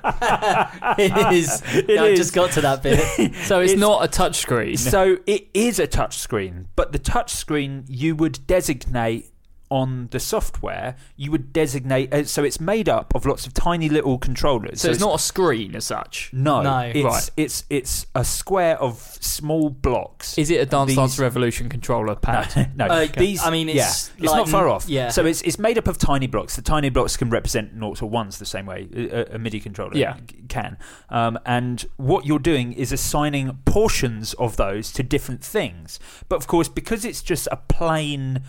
[0.98, 1.62] it is.
[1.74, 2.98] It I just got to that bit.
[3.44, 4.78] so it's, It's- not a touchscreen.
[4.78, 9.30] So it is a touch screen, but the touch screen you would designate
[9.70, 12.12] on the software, you would designate.
[12.12, 14.80] Uh, so it's made up of lots of tiny little controllers.
[14.80, 16.30] so it's not a screen as such.
[16.32, 16.78] No, No.
[16.94, 17.30] it's, Right.
[17.36, 20.38] it's it's a square of small blocks.
[20.38, 22.70] Is it a Dance These- Dance Revolution controller pad?
[22.76, 23.42] no, Uh, these.
[23.42, 23.76] I mean, it's
[24.16, 24.88] yeah, it's not far off.
[24.88, 25.08] yeah.
[25.10, 26.56] So it's it's made up of tiny blocks.
[26.56, 29.96] The tiny blocks can represent noughts or ones the same way a, a MIDI controller
[29.96, 30.16] Yeah.
[30.48, 30.76] can.
[31.10, 35.98] Um, and what you're doing is assigning portions of those to different things.
[36.28, 38.42] But of course, because it's just a plain,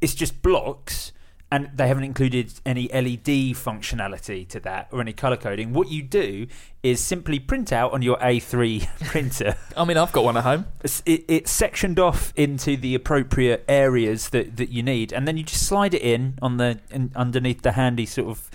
[0.00, 1.12] it's just blocks.
[1.48, 5.72] And they haven't included any LED functionality to that or any color coding.
[5.72, 6.48] What you do
[6.82, 10.66] is simply print out on your A3 printer I mean, I've got one at home.
[10.82, 15.36] it's- it, it's sectioned off into the appropriate areas that, that you need, and then
[15.36, 18.50] you just slide it in on the in, underneath the handy sort of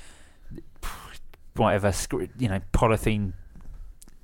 [1.56, 1.94] whatever
[2.38, 3.34] you know polythene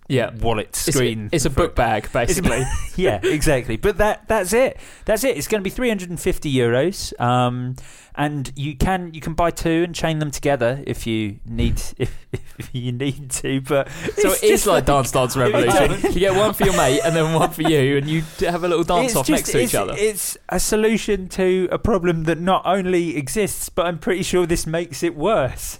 [0.07, 0.31] Yeah.
[0.35, 1.29] wallet screen.
[1.31, 2.63] It's, a book bag, basically.
[2.95, 3.77] yeah, exactly.
[3.77, 4.77] But that that's it.
[5.05, 5.37] That's it.
[5.37, 7.19] It's going to be 350 euros.
[7.19, 7.75] Um,
[8.17, 12.17] and you can you can buy two and chain them together if you need if,
[12.57, 13.61] if you need to.
[13.61, 16.13] But so it's it is just like Dance Dance Revolution.
[16.13, 18.67] You get one for your mate and then one for you, and you have a
[18.67, 19.93] little dance It's off just- next to each other.
[19.95, 24.65] It's a solution to a problem that not only exists, but I'm pretty sure this
[24.65, 25.79] makes it worse.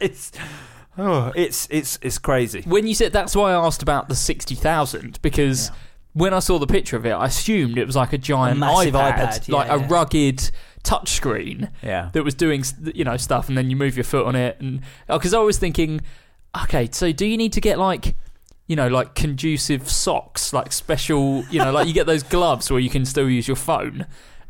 [0.00, 0.32] it's
[1.00, 2.62] oh, it's it's it's crazy.
[2.66, 5.74] when you said that's why I asked about the sixty thousand because Yeah.
[6.12, 8.60] when I saw the picture of it, I assumed it was like a giant A
[8.60, 9.86] massive iPad, iPad, yeah, like a yeah.
[9.88, 10.50] rugged
[10.84, 12.10] touchscreen Yeah.
[12.12, 14.80] that was doing you know stuff, and then you move your foot on it, and
[15.08, 16.00] oh, because I was thinking,
[16.64, 18.14] okay, so do you need to get like
[18.66, 22.80] you know like conducive socks, like special, you know, like you get those gloves where
[22.80, 24.06] you can still use your phone.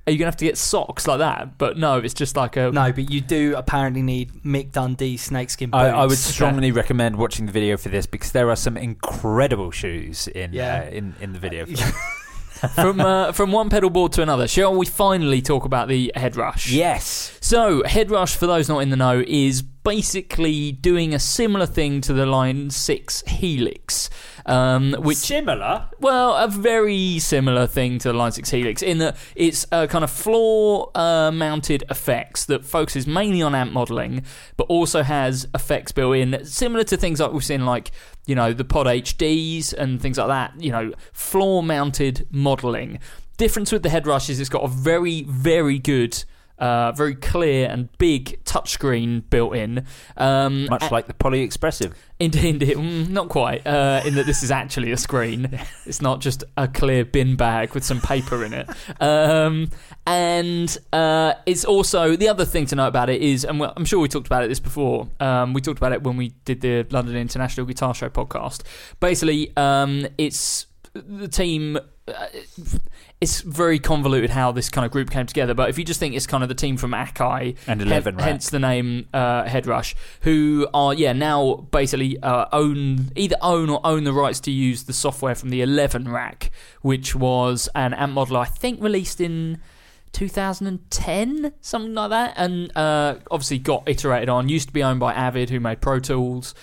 [0.07, 1.59] Are you gonna have to get socks like that?
[1.59, 5.71] But no, it's just like a No, but you do apparently need Mick Dundee snakeskin
[5.71, 5.81] boots.
[5.83, 9.71] I, I would strongly recommend watching the video for this because there are some incredible
[9.71, 10.85] shoes in Yeah.
[10.87, 11.67] uh, in in the video.
[12.75, 14.49] from uh, from one pedal board to another.
[14.49, 16.71] Shall we finally talk about the head rush?
[16.71, 17.37] yes.
[17.41, 22.01] So, Head Rush, for those not in the know, is basically doing a similar thing
[22.03, 24.09] to the Line 6 Helix.
[24.51, 25.89] Um, which, Similar.
[26.01, 30.03] well, a very similar thing to the Line 6 Helix in that it's a kind
[30.03, 34.25] of floor uh, mounted effects that focuses mainly on amp modeling,
[34.57, 37.93] but also has effects built in, similar to things like we've seen, like,
[38.27, 42.99] you know, the Pod HDs and things like that, you know, floor mounted modeling.
[43.37, 46.25] Difference with the Head Rush is it's got a very, very good.
[46.61, 49.87] Uh, very clear and big touchscreen built in.
[50.17, 51.95] Um, Much like the Poly Expressive.
[52.19, 52.61] Indeed.
[52.81, 53.67] Mm, not quite.
[53.67, 55.59] Uh, in that this is actually a screen.
[55.87, 58.69] It's not just a clear bin bag with some paper in it.
[59.01, 59.71] Um,
[60.07, 63.99] and uh, it's also the other thing to know about it is, and I'm sure
[63.99, 65.09] we talked about it this before.
[65.19, 68.63] Um, we talked about it when we did the London International Guitar Show podcast.
[69.01, 71.79] Basically, um, it's the team.
[73.21, 75.53] It's very convoluted how this kind of group came together.
[75.53, 78.25] But if you just think it's kind of the team from Akai And 11 Rack.
[78.25, 83.81] hence the name uh, Headrush, who are yeah now basically uh, own either own or
[83.85, 88.15] own the rights to use the software from the Eleven rack, which was an amp
[88.15, 89.61] model I think released in
[90.13, 94.49] 2010, something like that, and uh, obviously got iterated on.
[94.49, 96.55] Used to be owned by Avid, who made Pro Tools.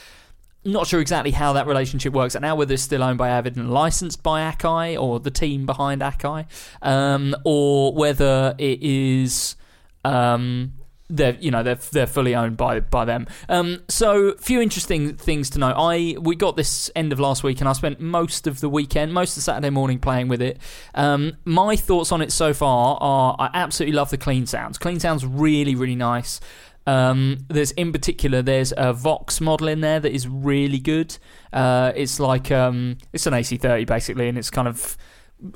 [0.67, 3.55] Not sure exactly how that relationship works and now, whether it's still owned by Avid
[3.55, 6.45] and licensed by Akai or the team behind Akai,
[6.81, 9.55] um, or whether it is
[10.03, 10.73] um,
[11.09, 13.27] they're you know they're they're fully owned by by them.
[13.47, 15.73] Um, so few interesting things to know.
[15.75, 19.13] I we got this end of last week and I spent most of the weekend,
[19.13, 20.59] most of Saturday morning playing with it.
[20.95, 24.77] Um, my thoughts on it so far are I absolutely love the clean sounds.
[24.77, 26.39] Clean sounds really really nice.
[26.87, 31.17] Um, there's in particular there's a Vox model in there that is really good.
[31.53, 34.97] Uh, it's like um, it's an AC30 basically, and it's kind of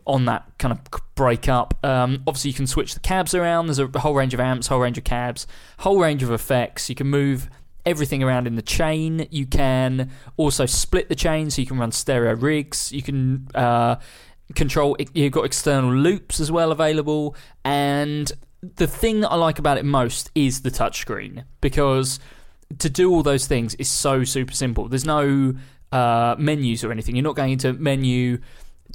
[0.06, 0.80] on that kind of
[1.16, 1.74] break up.
[1.84, 3.68] Um, obviously, you can switch the cabs around.
[3.68, 5.48] There's a whole range of amps, whole range of cabs,
[5.80, 6.90] whole range of effects.
[6.90, 7.50] You can move
[7.86, 9.28] everything around in the chain.
[9.32, 12.92] You can also split the chain, so you can run stereo rigs.
[12.92, 13.96] You can uh,
[14.54, 14.98] control.
[15.14, 19.86] You've got external loops as well available, and the thing that I like about it
[19.86, 22.20] most is the touchscreen because
[22.80, 24.88] to do all those things is so super simple.
[24.88, 25.56] There's no
[25.92, 27.16] uh, menus or anything.
[27.16, 28.40] You're not going into menu,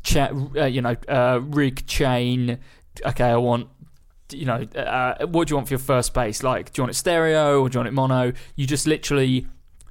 [0.02, 2.58] chat, uh, you know, uh, rig chain.
[3.04, 3.68] Okay, I want,
[4.32, 6.42] you know, uh, what do you want for your first base?
[6.42, 8.32] Like, do you want it stereo or do you want it mono?
[8.54, 9.46] You just literally.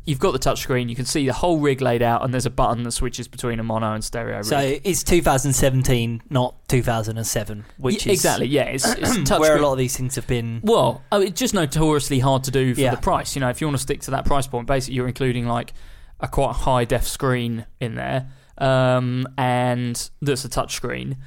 [0.05, 0.87] You've got the touchscreen.
[0.89, 3.59] You can see the whole rig laid out, and there's a button that switches between
[3.59, 4.45] a mono and stereo rig.
[4.45, 8.63] So it's 2017, not 2007, which Yeah, is exactly, yeah.
[8.65, 9.39] It's, it's touchscreen.
[9.39, 10.61] where a lot of these things have been.
[10.63, 12.91] Well, oh, it's just notoriously hard to do for Yeah.
[12.91, 13.35] the price.
[13.35, 15.73] You know, if you want to stick to that price point, basically you're including like
[16.19, 18.27] a quite high def screen in there,
[18.59, 21.17] um, and that's a touch screen,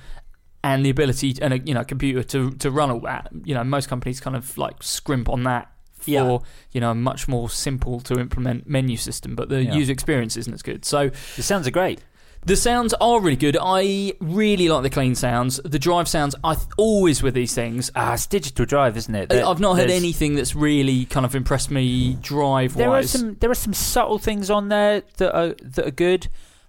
[0.65, 3.29] and the ability and a you know computer to to run all that.
[3.45, 6.39] You know, most companies kind of like scrimp on that for Yeah.
[6.73, 9.75] you know a much more simple to implement menu system, but the Yeah.
[9.75, 10.85] user experience isn't as good.
[10.85, 12.01] So The sounds are great.
[12.47, 13.57] the sounds are really good.
[13.61, 15.61] I really like the clean sounds.
[15.65, 16.35] The drive sounds.
[16.45, 17.91] I th- always with these things.
[17.97, 19.29] Ah, it's digital drive, isn't it?
[19.29, 23.11] There- I've not heard anything that's really kind of impressed me drive There are wise.
[23.11, 26.29] some there are some subtle things on there that are that are good.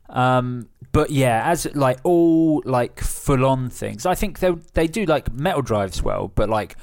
[0.10, 5.06] Um, but yeah, as like all like full on things, I think they they do
[5.06, 6.76] like metal drives well, but like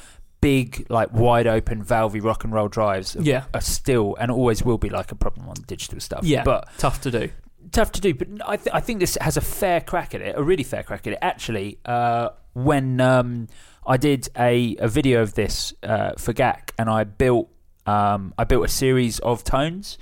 [0.46, 3.44] big like wide open valvey rock and roll drives are, Yeah.
[3.54, 6.22] are still and always will be like a problem on digital stuff.
[6.24, 7.30] Yeah, but tough to do.
[7.72, 8.14] tough to do.
[8.14, 10.82] But I, th- I think this has a fair crack at it, a really fair
[10.82, 11.18] crack at it.
[11.22, 13.48] Actually, uh, when um,
[13.86, 17.48] I did a, a video of this uh, for GAC, and I built
[17.86, 19.98] um, I built a series of tones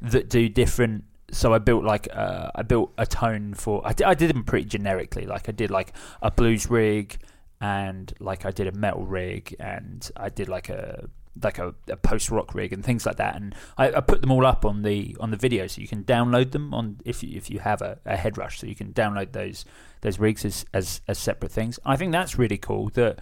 [0.00, 1.04] that do different.
[1.30, 4.44] So I built like uh, I built a tone for I did, I did them
[4.44, 5.26] pretty generically.
[5.26, 7.18] Like I did like a blues rig,
[7.60, 11.08] and like I did a metal rig, and I did like a
[11.40, 13.36] like a, a post rock rig and things like that.
[13.36, 16.02] And I, I put them all up on the on the video, so you can
[16.04, 18.92] download them on if you, if you have a, a head rush, so you can
[18.92, 19.64] download those
[20.00, 21.78] those rigs as, as as separate things.
[21.84, 23.20] I think that's really cool that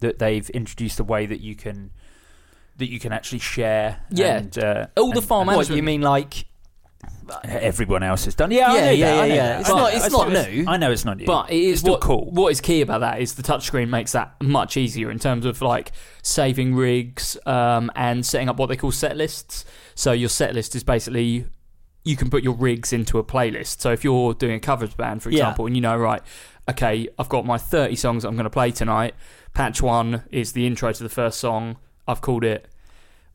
[0.00, 1.90] that they've introduced a way that you can
[2.76, 4.02] that you can actually share.
[4.10, 4.36] Yeah.
[4.38, 6.46] and, uh, All the and- farm and What you mean, like
[7.44, 8.50] everyone else has done.
[8.50, 9.60] Yeah, I Yeah, know yeah, that, yeah, yeah.
[9.60, 10.64] It's But not- it's not new.
[10.66, 12.30] I know it's not new, But it is it's still what, cool.
[12.30, 15.60] What is key about that is the touchscreen makes that much easier in terms of
[15.60, 19.64] like saving rigs um, and setting up what they call set lists.
[19.94, 21.46] So your set list is basically
[22.04, 23.80] you can put your rigs into a playlist.
[23.82, 25.40] So if you're doing a covers band, for Yeah.
[25.40, 26.22] example, and you know, right,
[26.70, 29.14] okay, I've got my 30 songs I'm going to play tonight.
[29.52, 31.76] Patch one is the intro to the first song.
[32.06, 32.68] I've called it,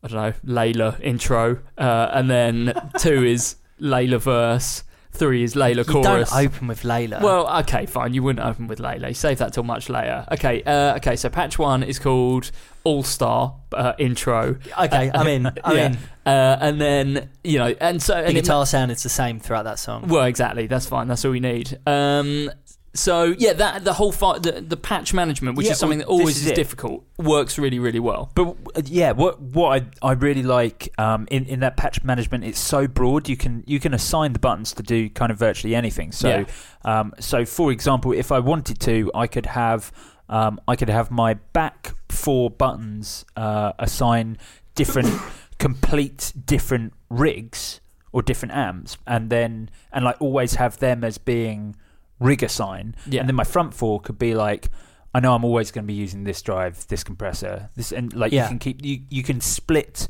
[0.03, 1.59] I don't know, Layla intro.
[1.77, 4.83] Uh, and then two is Layla verse.
[5.15, 6.31] Three is Layla you chorus.
[6.31, 7.21] don't open with Layla.
[7.21, 8.15] Well, okay, fine.
[8.15, 9.09] You wouldn't open with Layla.
[9.09, 10.25] You Save that till much later.
[10.31, 11.15] Okay, uh, okay.
[11.15, 12.49] So patch one is called
[12.83, 15.45] All Star uh, intro, okay, I'm in.
[15.63, 15.85] I'm Yeah.
[15.85, 15.97] in.
[16.25, 19.39] uh, and then you know, and so The and it guitar sound is the same
[19.39, 20.07] throughout that song.
[20.07, 20.65] well, exactly.
[20.65, 21.07] That's fine.
[21.07, 21.77] That's all we need.
[21.85, 22.49] Um,
[22.95, 26.07] so yeah, that the whole fi- the, the patch management, which Yeah, is something well,
[26.07, 26.55] that always this is, is it.
[26.55, 28.31] difficult, works really really well.
[28.35, 32.43] But uh, yeah, what what I I really like um, in in that patch management,
[32.43, 33.27] it's so broad.
[33.27, 36.11] You can you can assign the buttons to do kind of virtually anything.
[36.11, 36.45] So
[36.85, 39.91] um, so for example, if I wanted to, I could have
[40.29, 44.37] um, I could have my back four buttons uh, assign
[44.75, 45.19] different
[45.57, 51.75] complete different rigs or different amps, and then and like always have them as being
[52.23, 52.95] rig assign.
[53.07, 53.19] Yeah.
[53.21, 54.69] And then my front four could be like,
[55.15, 58.31] I know I'm always going to be using this drive, this compressor, this, and like
[58.31, 58.43] Yeah.
[58.43, 60.07] you can keep you you can split.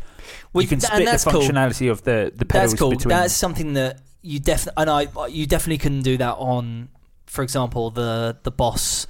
[0.53, 1.41] Well, you can th- split the that's cool.
[1.41, 2.91] functionality of the the pedals That's cool.
[2.91, 3.09] between.
[3.09, 6.87] That's something that you definitely and I you definitely couldn't do that on,
[7.25, 9.05] for example, the the Boss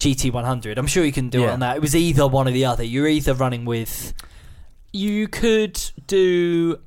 [0.00, 0.78] GT100.
[0.78, 1.76] I'm sure you can do it on that.
[1.76, 2.82] It was either one or the other.
[2.84, 4.14] You're either running with
[4.92, 6.78] You could do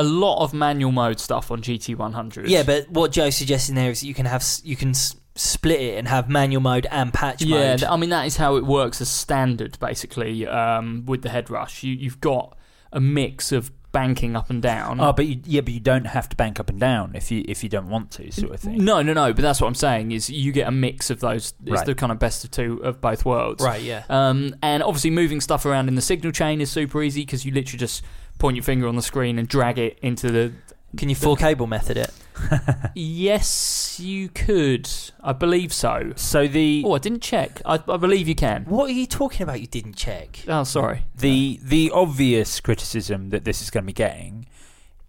[0.00, 2.48] a lot of manual mode stuff on GT100.
[2.48, 5.80] yeah, but what Joe's suggesting there is that you can have you can s- split
[5.80, 7.78] it and have manual mode and patch yeah, mode.
[7.80, 11.50] th- I mean that is how it works as standard, basically, um, with the head
[11.50, 11.82] rush.
[11.82, 12.56] You, you've got
[12.92, 15.00] a mix of banking up and down.
[15.00, 17.44] Oh, but you, yeah, but you don't have to bank up and down if you
[17.48, 18.84] if you don't want to, sort of thing.
[18.84, 19.32] No, no, no.
[19.32, 21.54] But that's what I'm saying is you get a mix of those.
[21.62, 21.86] It's Right.
[21.86, 23.62] the kind of best of two of both worlds.
[23.64, 24.04] right, yeah.
[24.08, 27.52] Um, and obviously, moving stuff around in the signal chain is super easy because you
[27.52, 28.02] literally just
[28.40, 30.52] point your finger on the screen and drag it into the.
[30.96, 32.10] Can you full cable method it?
[32.94, 34.88] Yes, you could.
[35.22, 36.12] I believe so.
[36.16, 37.60] So the Oh, I didn't check.
[37.64, 38.64] I, I believe you can.
[38.64, 39.60] What are you talking about?
[39.60, 40.40] You didn't check.
[40.48, 41.04] Oh, sorry.
[41.14, 44.46] the the obvious criticism that this is going to be getting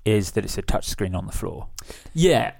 [0.05, 1.67] is that it's a touchscreen on the floor.
[2.13, 2.53] Yeah.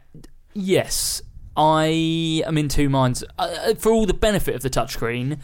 [0.54, 1.22] Yes.
[1.56, 3.24] I am in two minds.
[3.38, 5.40] Uh, for all the benefit of the touchscreen,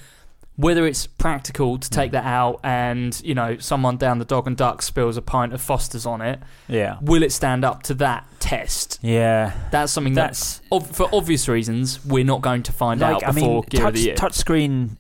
[0.58, 2.14] whether it's practical to take mm.
[2.14, 5.62] that out and, you know, someone down the dog and duck spills a pint of
[5.62, 6.98] Foster's on it, Yeah.
[7.02, 9.00] will it stand up to that test?
[9.02, 9.54] Yeah.
[9.72, 13.24] That's something That's that, ob- for obvious reasons, we're not going to find like out
[13.24, 14.16] I before mean, Gear touch, of the Year.
[14.16, 14.98] touchscreen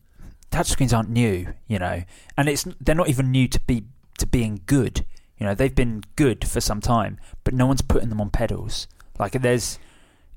[0.51, 2.03] touchscreens aren't new, you know,
[2.37, 3.83] and it's they're not even new to be
[4.19, 5.05] to being good.
[5.39, 8.87] You know, they've been good for some time, but no one's putting them on pedals.
[9.19, 9.77] Like there's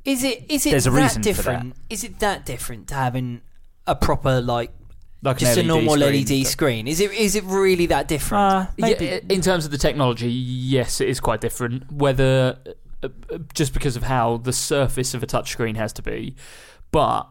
[0.05, 1.37] Is it is it There's a that reason for that.
[1.37, 1.77] different?
[1.91, 3.43] Is it that different to having
[3.87, 4.73] a proper like
[5.23, 6.27] like just a normal screen.
[6.27, 6.89] LED screen?
[6.89, 8.53] Is it is it really that different?
[8.53, 11.91] uh, maybe Yeah, in terms of the technology, yes, it is quite different.
[11.93, 12.59] Whether
[13.03, 16.37] uh, uh, just because of how the surface of a touchscreen has to be,
[16.91, 17.29] but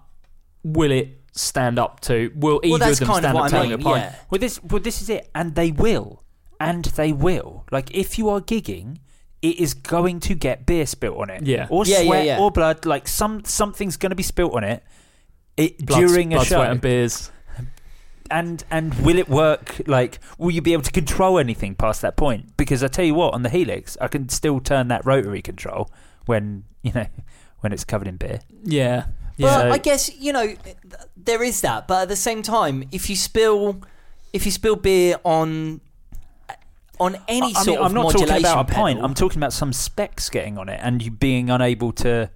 [0.63, 2.31] will it stand up to?
[2.35, 3.87] Will either well, of them kind of stand up what to I mean.
[3.87, 3.89] a?
[3.89, 4.15] Yeah.
[4.29, 6.23] Well, this well, this is it, and they will,
[6.59, 7.65] and they will.
[7.71, 8.97] Like if you are gigging,
[9.41, 11.67] it is going to get beer spilt on it, Yeah.
[11.69, 12.39] or Yeah, sweat, yeah.
[12.39, 12.85] or blood.
[12.85, 14.83] Like some something's going to be spilt on it.
[15.57, 17.31] It Blood, during a blood, show, sweat, and beers.
[18.31, 19.81] And and will it work?
[19.87, 22.55] Like, will you be able to control anything past that point?
[22.57, 25.91] Because I tell you what, on the Helix, I can still turn that rotary control
[26.25, 27.07] when you know
[27.59, 28.39] when it's covered in beer.
[28.63, 29.05] Yeah,
[29.37, 29.57] But yeah.
[29.57, 30.53] So- I guess you know
[31.17, 31.87] there is that.
[31.87, 33.81] But at the same time, if you spill
[34.33, 35.81] if you spill beer on
[36.99, 38.99] on any I sort mean, of I'm not talking modulation about a pint.
[39.01, 42.29] I'm talking about some specs getting on it and you being unable to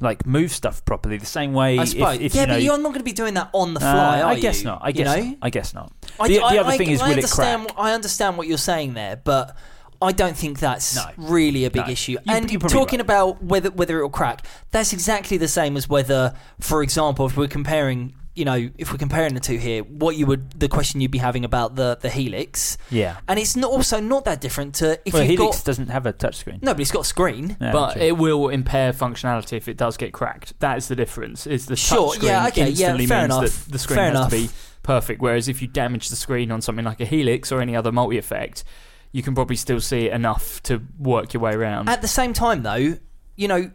[0.00, 1.16] like move stuff properly.
[1.18, 2.18] The same way, I suppose.
[2.20, 3.92] if yeah, you know, but you're not going to be doing that on the Uh,
[3.92, 4.66] fly, are I guess you?
[4.66, 4.80] not.
[4.82, 5.22] I You guess know?
[5.24, 5.36] not.
[5.42, 5.92] I guess not.
[6.18, 7.70] I, The- the I- other I- thing is, I will it crack?
[7.76, 9.56] I understand what you're saying there, but
[10.02, 11.04] I don't think that's No.
[11.18, 11.92] really a big No.
[11.92, 12.12] issue.
[12.12, 13.04] You- and you're talking right.
[13.04, 17.36] about whether whether it will crack, that's exactly the same as whether, for example, if
[17.36, 21.00] we're comparing, you know, if we're comparing the two here, what you would the question
[21.00, 23.16] you'd be having about the the Helix, Yeah.
[23.28, 26.06] and it's not also not that different to if well, you've Helix got doesn't have
[26.06, 26.62] a touchscreen.
[26.62, 27.56] no, but it's got a screen.
[27.60, 28.02] Yeah, but true.
[28.02, 30.58] it will impair functionality if it does get cracked.
[30.60, 31.46] That is the difference.
[31.46, 34.10] Is the Sure, touchscreen yeah, okay, yeah, instantly fair means enough, that the screen fair
[34.12, 34.48] has to be
[34.82, 35.20] perfect.
[35.20, 38.16] Whereas if you damage the screen on something like a Helix or any other multi
[38.16, 38.64] effect,
[39.12, 41.88] you can probably still see it enough to work your way around.
[41.88, 42.96] At the same time, though,
[43.36, 43.72] you know,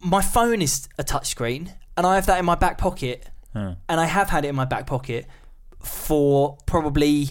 [0.00, 3.74] my phone is a touchscreen, and I have that in my back pocket, Huh.
[3.88, 5.26] and I have had it in my back pocket
[5.82, 7.30] for probably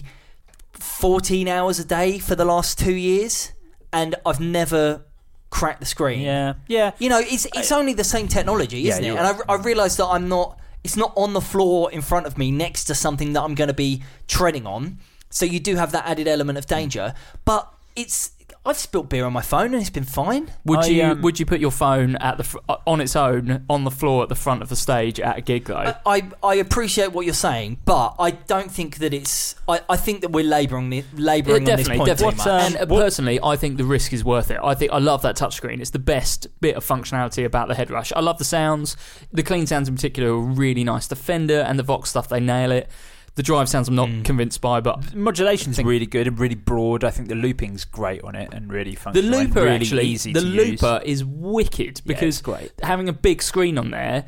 [0.72, 3.52] 14 hours a day for the last two years,
[3.92, 5.02] and I've never
[5.50, 6.20] cracked the screen.
[6.20, 6.54] Yeah.
[6.66, 6.92] Yeah.
[6.98, 9.16] You know, it's it's only the same technology, Yeah, isn't it?
[9.16, 9.38] And I.
[9.48, 10.58] I realise that I'm not.
[10.84, 13.68] It's not on the floor in front of me next to something that I'm going
[13.68, 14.98] to be treading on.
[15.30, 17.10] So you do have that added element of danger.
[17.16, 17.38] Hmm.
[17.44, 18.32] But it's.
[18.68, 20.50] I've spilt beer on my phone and it's been fine.
[20.66, 23.16] would I, you um, would you put your phone at the fr- uh, on its
[23.16, 25.76] own on the floor at the front of the stage at a gig though?
[25.76, 29.54] I, I, I appreciate what you're saying, but I don't think that it's.
[29.66, 32.44] I, I think that we're labouring labouring Yeah, on this definitely, point definitely.
[32.44, 32.72] too much.
[32.72, 34.58] and uh, personally, I think the risk is worth it.
[34.62, 35.80] I think I love that touchscreen.
[35.80, 38.12] It's the best bit of functionality about the Headrush.
[38.14, 38.96] I love the sounds.
[39.32, 41.06] The clean sounds in particular are really nice.
[41.06, 42.90] The Fender and the Vox stuff, they nail it.
[43.38, 44.24] The drive sounds I'm not Mm.
[44.24, 47.04] convinced by, but Modulation's think- really good and really broad.
[47.04, 49.12] I think the looping's great on it and really fun.
[49.12, 49.40] the functional.
[49.40, 50.82] and looper really actually, easy the to use.
[50.82, 52.72] looper is wicked because it's great.
[52.82, 54.24] having a big screen on there,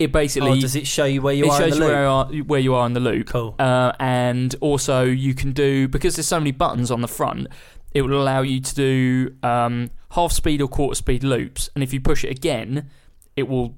[0.00, 1.88] it basically oh, does it show you where you it are in shows the you
[1.88, 1.92] loop?
[1.92, 3.28] where you are where you are in the loop.
[3.28, 3.54] Cool.
[3.60, 7.46] Uh, and also you can do because there's so many buttons on the front.
[7.94, 11.92] It will allow you to do um, half speed or quarter speed loops, and if
[11.94, 12.90] you push it again,
[13.36, 13.76] it will.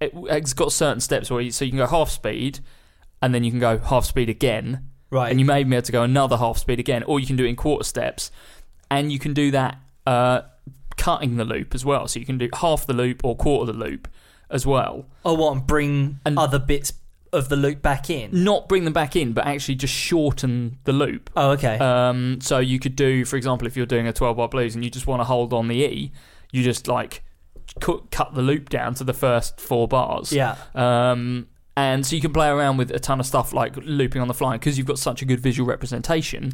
[0.00, 2.60] It, it's got certain steps where you, so you can go half speed,
[3.22, 5.30] and then you can go half speed again, Right.
[5.30, 7.44] and you may be able to go another half speed again, or you can do
[7.44, 8.30] it in quarter steps,
[8.90, 10.42] and you can do that uh,
[10.96, 12.06] cutting the loop as well.
[12.08, 14.08] So you can do half the loop or quarter the loop
[14.50, 15.06] as well.
[15.24, 15.52] oh, what?
[15.52, 16.92] And bring And- other bits
[17.32, 18.44] of the loop back in?
[18.44, 21.30] Not bring them back in, but actually just shorten the loop.
[21.34, 21.78] Oh, okay.
[21.78, 24.84] Um, so you could do, for example, if you're doing a 12 bar blues and
[24.84, 26.12] you just want to hold on the E,
[26.50, 27.22] you just like
[27.80, 30.30] cut, cut the loop down to the first four bars.
[30.32, 30.56] yeah.
[30.74, 34.28] Um, and so you can play around with a ton of stuff like looping on
[34.28, 36.52] the fly because you've got such a good visual representation.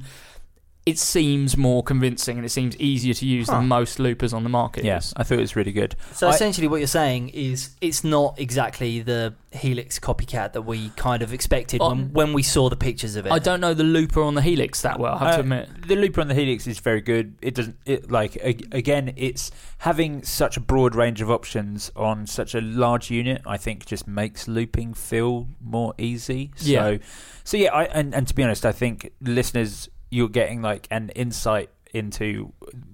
[0.88, 3.56] It seems more convincing and it seems easier to use Huh.
[3.58, 4.84] than most loopers on the market.
[4.84, 5.94] Yes, I thought it was really good.
[6.12, 10.90] So I- essentially, what you're saying is it's not exactly the Helix copycat that we
[10.90, 13.32] kind of expected Oh, when, when we saw the pictures of it.
[13.32, 15.14] I don't know the looper on the Helix that well.
[15.14, 15.68] I have to Uh, admit.
[15.88, 17.34] the looper on the Helix is very good.
[17.42, 22.26] It doesn't it like a- again, it's having such a broad range of options on
[22.26, 23.40] such a large unit.
[23.46, 26.50] I think just makes looping feel more easy.
[26.56, 26.96] So, Yeah.
[27.44, 27.72] so yeah.
[27.72, 32.52] I and, and to be honest, I think listeners, you're getting like an insight into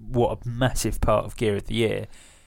[0.08, 2.06] what a massive part of Gear of the Year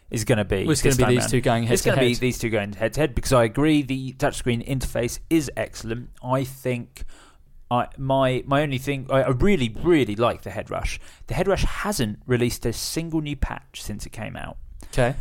[0.09, 0.63] is going to be.
[0.63, 1.31] Well, it's going to be these round.
[1.31, 2.21] two going head It's to going to be head.
[2.21, 6.09] these two going head to head because I agree the touchscreen interface is excellent.
[6.23, 7.03] I think
[7.69, 10.99] I my my only thing I, I really really like the Headrush.
[11.27, 14.57] The Headrush hasn't released a single new patch since it came out.
[14.93, 15.15] Okay.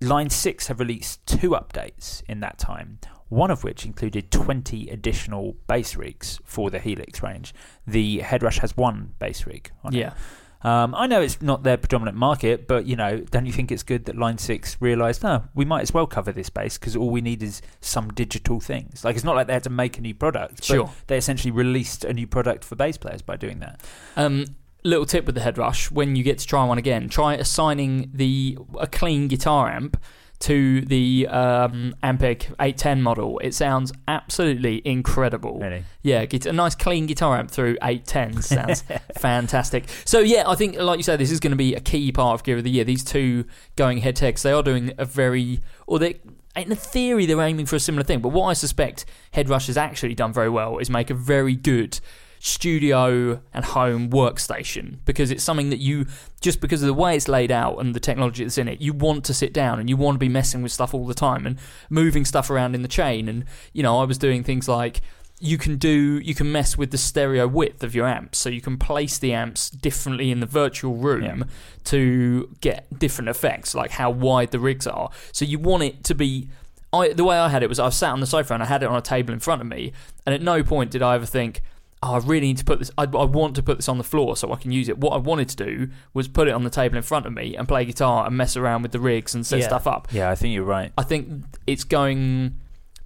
[0.00, 3.00] Line six have released two updates in that time.
[3.28, 7.54] One of which included 20 additional base rigs for the Helix range.
[7.86, 9.98] The Headrush has one base rig on it.
[9.98, 10.14] Yeah.
[10.62, 13.84] Um, I know it's not their predominant market, but you know, don't you think it's
[13.84, 17.10] good that Line Six realised, no, we might as well cover this base because all
[17.10, 19.04] we need is some digital things.
[19.04, 20.56] Like it's not like they had to make a new product.
[20.56, 20.90] but Sure.
[21.06, 23.80] They essentially released a new product for bass players by doing that.
[24.16, 24.46] Um,
[24.82, 28.58] little tip with the Headrush: when you get to try one again, try assigning the
[28.80, 29.96] a clean guitar amp
[30.40, 33.38] to the um, Ampeg 810 model.
[33.40, 35.58] It sounds absolutely incredible.
[35.58, 35.84] Really.
[36.02, 38.84] Yeah, a nice clean guitar amp through 810 sounds
[39.18, 39.84] fantastic.
[40.04, 42.34] So yeah, I think like you said, this is going to be a key part
[42.34, 42.84] of Gear of the Year.
[42.84, 46.20] These two going head to head, they are doing a very, or they.
[46.56, 50.16] In theory, they're aiming for a similar thing, but what I suspect Headrush has actually
[50.16, 52.00] done very well is make a very good
[52.40, 56.06] studio and home workstation because it's something that you
[56.40, 58.92] just because of the way it's laid out and the technology that's in it you
[58.92, 61.46] want to sit down and you want to be messing with stuff all the time
[61.46, 61.58] and
[61.90, 63.28] moving stuff around in the chain.
[63.28, 65.00] And you know I was doing things like
[65.40, 68.38] you can do you can mess with the stereo width of your amps.
[68.38, 71.44] So you can place the amps differently in the virtual room Yeah.
[71.84, 75.10] to get different effects like how wide the rigs are.
[75.32, 76.48] So you want it to be
[76.92, 78.82] I, the way I had it was I sat on the sofa and I had
[78.82, 79.92] it on a table in front of me
[80.24, 81.60] and at no point did I ever think
[82.02, 84.04] oh, I really need to put this I, I want to put this on the
[84.04, 86.62] floor so I can use it what I wanted to do was put it on
[86.64, 89.34] the table in front of me and play guitar and mess around with the rigs
[89.34, 89.66] and set Yeah.
[89.66, 90.92] stuff up Yeah, I think you're right.
[90.96, 92.54] I think it's going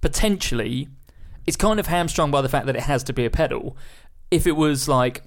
[0.01, 0.87] potentially.
[1.47, 3.75] It's kind of hamstrung by the fact that it has to be a pedal.
[4.31, 5.23] If it was like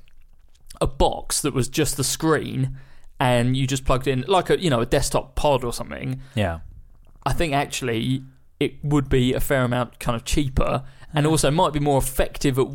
[0.80, 2.76] a box that was just the screen
[3.18, 6.60] and you just plugged in like a you know a desktop pod or something, Yeah.
[7.24, 8.22] I think actually
[8.60, 12.58] it would be a fair amount kind of cheaper and also might be more effective
[12.58, 12.66] at,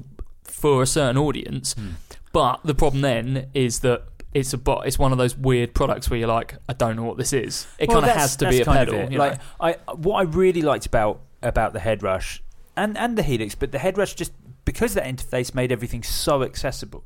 [0.52, 1.74] for a certain audience.
[1.74, 1.89] Hmm.
[2.34, 4.88] But the problem then is that it's a bot.
[4.88, 7.68] It's one of those weird products where you're like, I don't know what this is.
[7.78, 9.18] It Well, kind of has to be a kind of pedal.
[9.18, 12.39] Like I, what I really liked about about the Headrush
[12.78, 14.32] and and the Helix, but the Headrush just
[14.64, 17.06] because that interface made everything so accessible.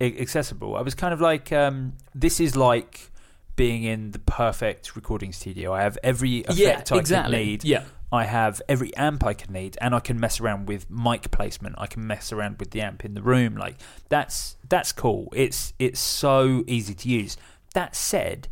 [0.00, 0.76] Accessible.
[0.76, 3.10] I was kind of like, um, this is like
[3.56, 5.72] being in the perfect recording studio.
[5.72, 7.44] I have every effect yeah, I exactly.
[7.44, 7.64] need.
[7.64, 7.84] Yeah.
[8.20, 11.74] I have every amp I can need, and I can mess around with mic placement.
[11.78, 13.56] I can mess around with the amp in the room.
[13.56, 13.76] Like
[14.08, 15.28] that's that's cool.
[15.34, 17.36] It's it's so easy to use.
[17.74, 18.48] That said,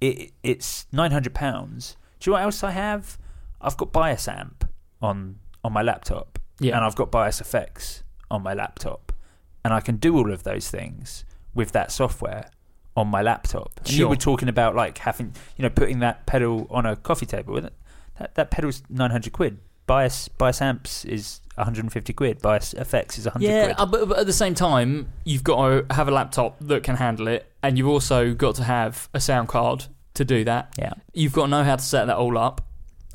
[0.00, 1.96] it it's nine hundred pounds.
[2.20, 3.18] Do you know what else I have?
[3.60, 4.68] I've got Bias Amp
[5.02, 6.76] on on my laptop, Yeah.
[6.76, 9.12] and I've got Bias Effects on my laptop,
[9.64, 11.24] and I can do all of those things
[11.54, 12.50] with that software
[12.96, 13.70] on my laptop.
[13.80, 17.26] And you were talking about like having you know putting that pedal on a coffee
[17.26, 17.58] table.
[17.58, 17.72] It.
[18.18, 19.58] That that pedal's nine hundred quid.
[19.86, 22.40] Bias Bias Amps is one hundred and fifty quid.
[22.40, 23.76] Bias Effects is hundred Yeah, quid.
[23.78, 26.96] uh, but, but at the same time, you've got to have a laptop that can
[26.96, 30.72] handle it, and you've also got to have a sound card to do that.
[30.78, 30.92] yeah.
[31.12, 32.62] You've got to know how to set that all up.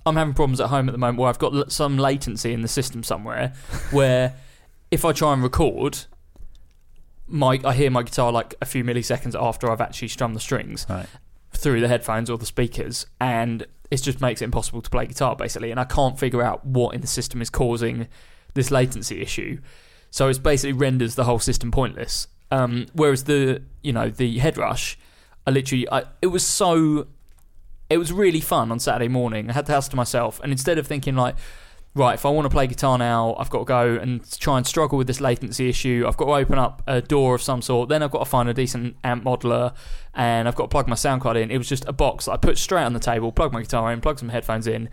[0.05, 2.67] I'm having problems at home at the moment where I've got some latency in the
[2.67, 3.53] system somewhere,
[3.91, 4.35] where
[4.91, 5.99] if I try and record,
[7.27, 10.85] my I hear my guitar like a few milliseconds after I've actually strummed the strings
[10.89, 11.05] Right.
[11.59, 15.35] Through the headphones or the speakers, and it just makes it impossible to play guitar
[15.35, 15.71] basically.
[15.71, 18.07] And I can't figure out what in the system is causing
[18.53, 19.59] this latency issue.
[20.09, 22.27] So it basically renders the whole system pointless.
[22.51, 24.95] Um, whereas the you know the Headrush,
[25.45, 27.07] I literally I, it was so
[27.89, 29.49] it was really fun on Saturday morning.
[29.49, 31.35] I had the house to myself, and instead of thinking like,
[31.95, 34.65] right, if I want to play guitar now, I've got to go and try and
[34.65, 36.05] struggle with this latency issue.
[36.07, 37.89] I've got to open up a door of some sort.
[37.89, 39.73] Then I've got to find a decent amp modeler,
[40.13, 41.51] and I've got to plug my sound card in.
[41.51, 43.91] It was just a box that I put straight on the table, plug my guitar
[43.91, 44.89] in, plug some headphones in,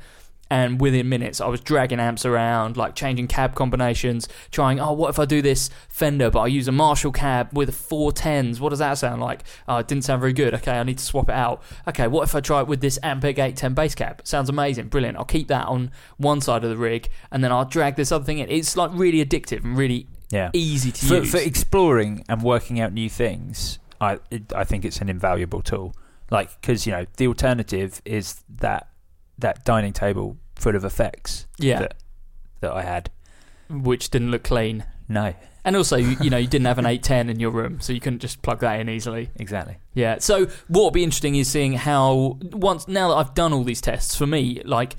[0.51, 5.09] and within minutes I was dragging amps around, like changing cab combinations, trying, oh, what
[5.11, 8.61] if I do this Fender, but I use a Marshall cab with four tens?
[8.61, 9.42] What does that sound like?
[9.66, 10.55] Oh, it didn't sound very good.
[10.55, 11.62] Okay, I need to swap it out.
[11.88, 14.20] Okay, what if I try it with this Ampeg 810 bass cab?
[14.24, 15.16] Sounds amazing, brilliant.
[15.18, 18.24] I'll keep that on one side of the rig, and then I'll drag this other
[18.24, 18.49] thing in.
[18.51, 20.51] It's like really addictive and really Yeah.
[20.53, 21.30] easy to For, use.
[21.30, 25.94] for exploring and working out new things, I it, I think it's an invaluable tool.
[26.30, 28.88] Like because you know the alternative is that
[29.39, 31.95] that dining table full of effects yeah, that
[32.61, 33.11] that I had.
[33.68, 34.84] which didn't look clean.
[35.09, 35.34] No,
[35.64, 38.01] And also, you, you know, you didn't have an 810 in your room, so you
[38.01, 39.30] couldn't just plug that in easily.
[39.37, 39.76] exactly.
[39.95, 40.18] Yeah.
[40.18, 43.80] So what will be interesting is seeing how once now that I've done all these
[43.80, 44.97] tests for me, like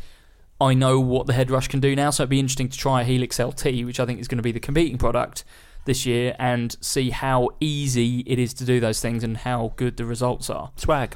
[0.62, 2.10] I know what the Headrush can do now.
[2.10, 4.44] So it'd be interesting to try a Helix LT, which I think is going to
[4.44, 5.44] be the competing product
[5.86, 9.98] this year, and see how easy it is to do those things and how good
[9.98, 10.72] the results are.
[10.76, 11.16] Swag.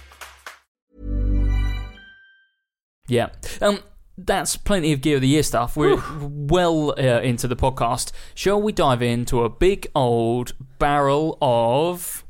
[3.11, 3.29] Yeah.
[3.61, 3.79] Um,
[4.17, 5.75] that's plenty of Gear of the Year stuff.
[5.75, 8.13] We're well uh, into the podcast.
[8.33, 12.23] Shall we dive into a big old barrel of.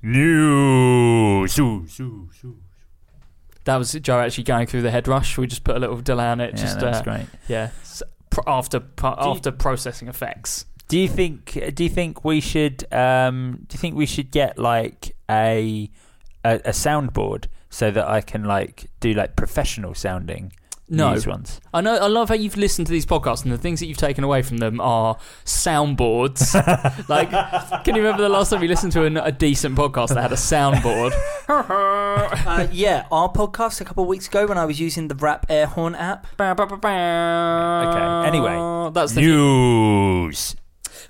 [0.00, 1.56] News.
[3.64, 5.36] That was Joe actually going through the head rush.
[5.36, 6.54] We just put a little delay on it.
[6.54, 7.26] Yeah, just that's uh, great.
[7.48, 7.70] Yeah.
[8.46, 10.66] After pro- you- after processing effects.
[10.86, 11.74] Do you think?
[11.74, 12.90] Do you think we should?
[12.94, 15.90] Um, do you think we should get like a,
[16.44, 20.52] a a soundboard so that I can like do like professional sounding
[20.88, 21.12] No.
[21.12, 21.60] news ones?
[21.74, 21.96] I know.
[21.96, 24.40] I love how you've listened to these podcasts, and the things that you've taken away
[24.42, 26.54] from them are soundboards.
[27.08, 27.30] like,
[27.84, 30.32] can you remember the last time you listened to a, a decent podcast that had
[30.32, 31.12] a soundboard?
[32.18, 35.46] Uh, yeah, our podcast a couple of weeks ago when I was using the Rap
[35.48, 36.26] Air Horn app.
[36.40, 38.28] okay.
[38.28, 38.90] anyway.
[38.92, 40.56] that's the News.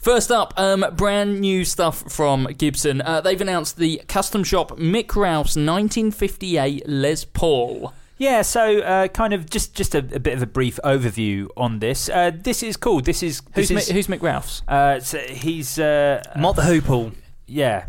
[0.01, 3.01] First up, um, brand new stuff from Gibson.
[3.03, 7.93] Uh, they've announced the custom shop Mick Ralphs 1958 Les Paul.
[8.17, 11.79] Yeah, so uh, kind of just just a, a bit of a brief overview on
[11.81, 12.09] this.
[12.09, 13.01] Uh, this is cool.
[13.01, 14.63] This is Who's, this Mi- who's Mick Ralphs?
[14.67, 17.13] uh, so he's uh, Mott the Hoople,
[17.47, 17.87] yeah.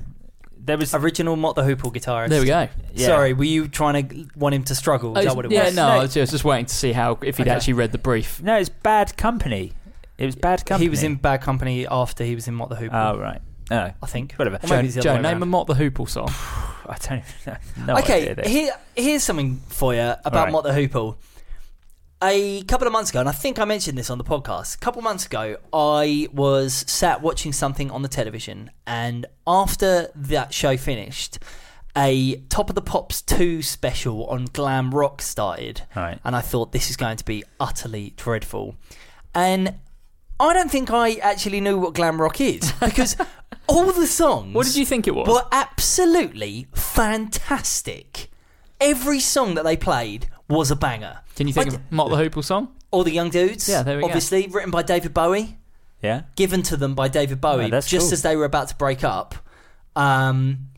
[0.62, 2.30] There was original Mott the Hoople guitarist.
[2.30, 2.68] There we go.
[2.93, 3.07] yeah.
[3.07, 5.18] Sorry, were you trying to want him to struggle?
[5.18, 5.76] Is that what it yeah, was?
[5.76, 5.93] no, No.
[5.93, 7.51] I was just just waiting to see how if he'd Okay.
[7.55, 8.39] actually read the brief.
[8.41, 9.74] no, it's bad company.
[10.20, 10.86] It was bad company.
[10.86, 13.16] He was in Bad Company after he was in Mott the Hoople.
[13.16, 13.42] Oh right.
[13.70, 14.34] No, I think.
[14.34, 14.58] whatever.
[14.58, 15.44] Or Joe, maybe it's the other Joe way name around.
[15.44, 16.28] a Mott the Hoople song.
[16.88, 17.56] I don't even know.
[17.94, 20.52] No okay, idea here, here's something for you about Alright.
[20.52, 21.16] Mott the Hoople.
[22.22, 24.76] A couple of months ago, and I think I mentioned this on the podcast.
[24.76, 30.10] A couple of months ago, I was sat watching something on the television, and after
[30.16, 31.40] that show finished,
[31.96, 35.84] a Top of the Pops 2 special on glam rock started.
[35.96, 36.20] Right.
[36.26, 38.76] And I thought this is going to be utterly dreadful.
[39.34, 39.76] And
[40.40, 43.18] I don't think I actually knew what glam rock is because
[43.68, 45.28] all the songs What did you think it was?
[45.28, 48.30] were absolutely fantastic.
[48.80, 51.20] Every song that they played was a banger.
[51.36, 52.70] Can you think I of the Hoople song?
[52.92, 53.68] All the Young Dudes?
[53.68, 54.08] Yeah, there we go.
[54.08, 55.58] Obviously, written by David Bowie,
[56.02, 56.24] Yeah.
[56.36, 58.14] given to them by David Bowie Oh, that's just cool.
[58.14, 59.36] as they were about to break up.
[59.96, 60.70] Um,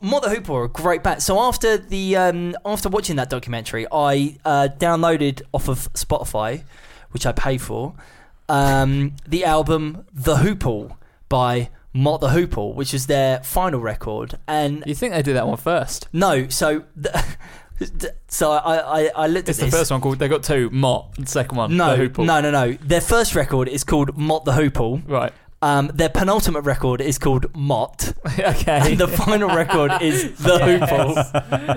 [0.00, 1.22] Mott the Hoople are a great band.
[1.22, 6.62] So after the um, after watching that documentary, I uh, downloaded off of Spotify,
[7.10, 7.94] which I pay for,
[8.48, 10.96] um, the album The Hoople
[11.28, 15.46] by Mott the Hoople, which is their final record, and You think they did that
[15.46, 16.08] one first?
[16.12, 17.24] no, so the,
[18.28, 20.18] so I, I I looked It's at the first one called.
[20.18, 20.70] They got two.
[20.70, 21.14] Mott.
[21.18, 21.76] The second one.
[21.76, 22.24] no, the Hoople.
[22.26, 22.72] no, no, no.
[22.74, 25.02] Their first record is called Mott the Hoople.
[25.08, 25.32] Right.
[25.62, 28.90] Um, their penultimate record is called Mott, okay.
[28.92, 31.14] and the final record is The Hoople.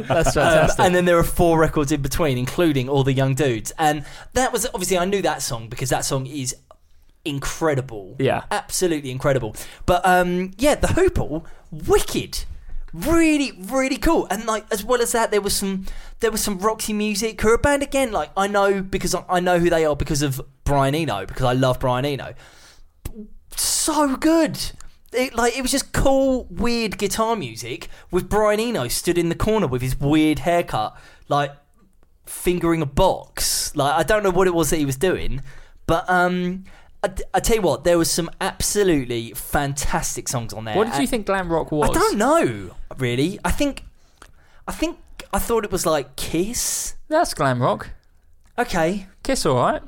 [0.07, 0.85] That's Um, fantastic.
[0.85, 3.71] and then there are four records in between, including all the young dudes.
[3.79, 4.03] And
[4.33, 6.53] that was obviously I knew that song because that song is
[7.25, 8.15] incredible.
[8.19, 8.43] Yeah.
[8.51, 9.55] absolutely incredible.
[9.85, 12.45] But um, yeah, the Hoople, wicked,
[12.93, 14.27] really, really cool.
[14.29, 15.85] And like as well as that, there was some
[16.19, 17.39] there was some Roxy music.
[17.41, 18.11] Who are a band again?
[18.11, 21.43] Like I know because I- I know who they are because of Brian Eno because
[21.43, 22.33] I love Brian Eno.
[23.59, 24.57] So good.
[25.11, 29.35] It, like it was just cool, weird guitar music with Brian Eno stood in the
[29.35, 30.95] corner with his weird haircut,
[31.27, 31.51] like
[32.25, 33.75] fingering a box.
[33.75, 35.41] Like I don't know what it was that he was doing,
[35.87, 36.63] but um,
[37.03, 40.77] I, I tell you what, there was some absolutely fantastic songs on there.
[40.77, 41.89] what did you think glam rock was?
[41.89, 43.39] I don't know, really.
[43.43, 43.83] I think,
[44.67, 44.99] I think
[45.33, 46.95] I thought it was like Kiss.
[47.07, 47.89] That's glam rock.
[48.57, 49.81] Okay, Kiss, all right.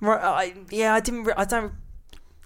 [0.00, 0.20] right.
[0.22, 1.24] I, yeah, I didn't.
[1.24, 1.72] Re- I don't.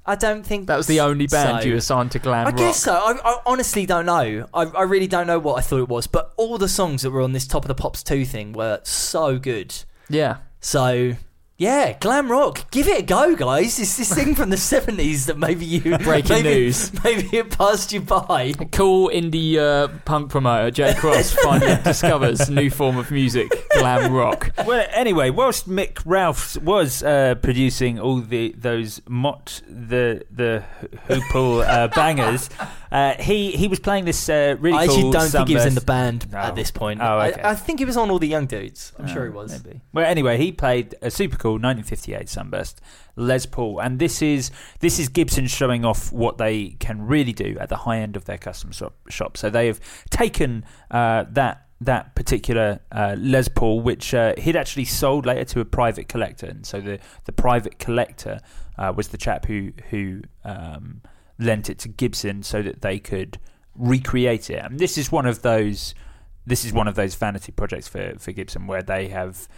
[0.07, 1.69] I don't think That was the only band so.
[1.69, 2.59] you assigned to glam I rock.
[2.59, 2.93] guess so.
[2.95, 4.47] I, I honestly don't know.
[4.55, 6.07] I, I really don't know what I thought it was.
[6.07, 8.81] But all the songs that were on this Top of the Pops 2 thing were
[8.85, 9.75] so good.
[10.09, 10.39] Yeah.
[10.61, 11.15] So,
[11.59, 12.71] yeah, glam rock.
[12.71, 13.79] Give it a go, guys.
[13.79, 15.97] It's this thing from the 70s that maybe you.
[15.99, 16.93] Breaking maybe, news.
[17.03, 18.53] Maybe it passed you by.
[18.73, 24.51] Cool indie uh, punk promoter Jay Cross finally discovers new form of music, glam rock.
[24.67, 30.63] Well, anyway, whilst Mick Ralphs was uh, producing all the those Mott the the
[31.09, 32.51] Hoople uh, bangers,
[32.93, 34.97] uh, he he was playing this uh, really I cool.
[34.97, 36.39] actually don't think he was in the band No.
[36.39, 37.01] at this point.
[37.03, 37.41] Oh, okay.
[37.41, 38.93] I, I think he was on all the young dudes.
[38.99, 39.65] I'm sure he was.
[39.65, 39.81] Maybe.
[39.93, 42.81] Well, anyway, he played a super cool 1958 Sunburst
[43.17, 47.57] Les Paul, and this is this is Gibson showing off what they can really do
[47.61, 48.71] at the high end of their custom
[49.09, 49.37] shop.
[49.37, 49.81] So they have
[50.11, 55.61] taken uh, that that particular uh, Les Paul, which uh, he'd actually sold later to
[55.61, 58.41] a private collector, and so the the private collector
[58.79, 61.03] uh, was the chap who who um,
[61.39, 63.39] lent it to Gibson so that they could
[63.75, 64.65] recreate it.
[64.65, 65.95] And this is one of those
[66.47, 69.49] this is one of those vanity projects for, for Gibson where they have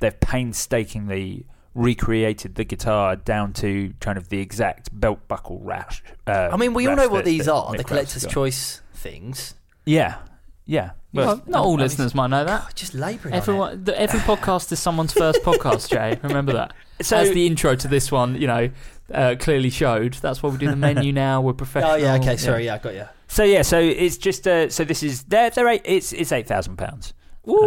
[0.00, 6.02] they've painstakingly recreated the guitar down to kind of the exact belt buckle rash.
[6.26, 8.32] Uh, I mean, we all know what these are Mick the Ralphs collector's got.
[8.32, 9.54] choice things.
[9.84, 10.16] Yeah,
[10.64, 10.92] yeah.
[11.12, 12.62] Well, not all listeners might know that.
[12.62, 13.32] God, just labouring.
[13.32, 13.42] on it.
[13.42, 16.18] Everyone, the, every podcast is someone's first podcast, Jay.
[16.22, 16.72] Remember that.
[17.02, 18.70] So As the intro to this one, you know,
[19.12, 20.14] uh, clearly showed.
[20.14, 21.42] That's why we do the menu now.
[21.42, 21.92] We're professional.
[21.92, 23.06] Oh yeah, okay, sorry, yeah, I got you.
[23.28, 26.46] so yeah, so it's just uh, so this is they're they're eight, it's it's eight
[26.46, 27.12] thousand pounds.
[27.48, 27.64] Ooh.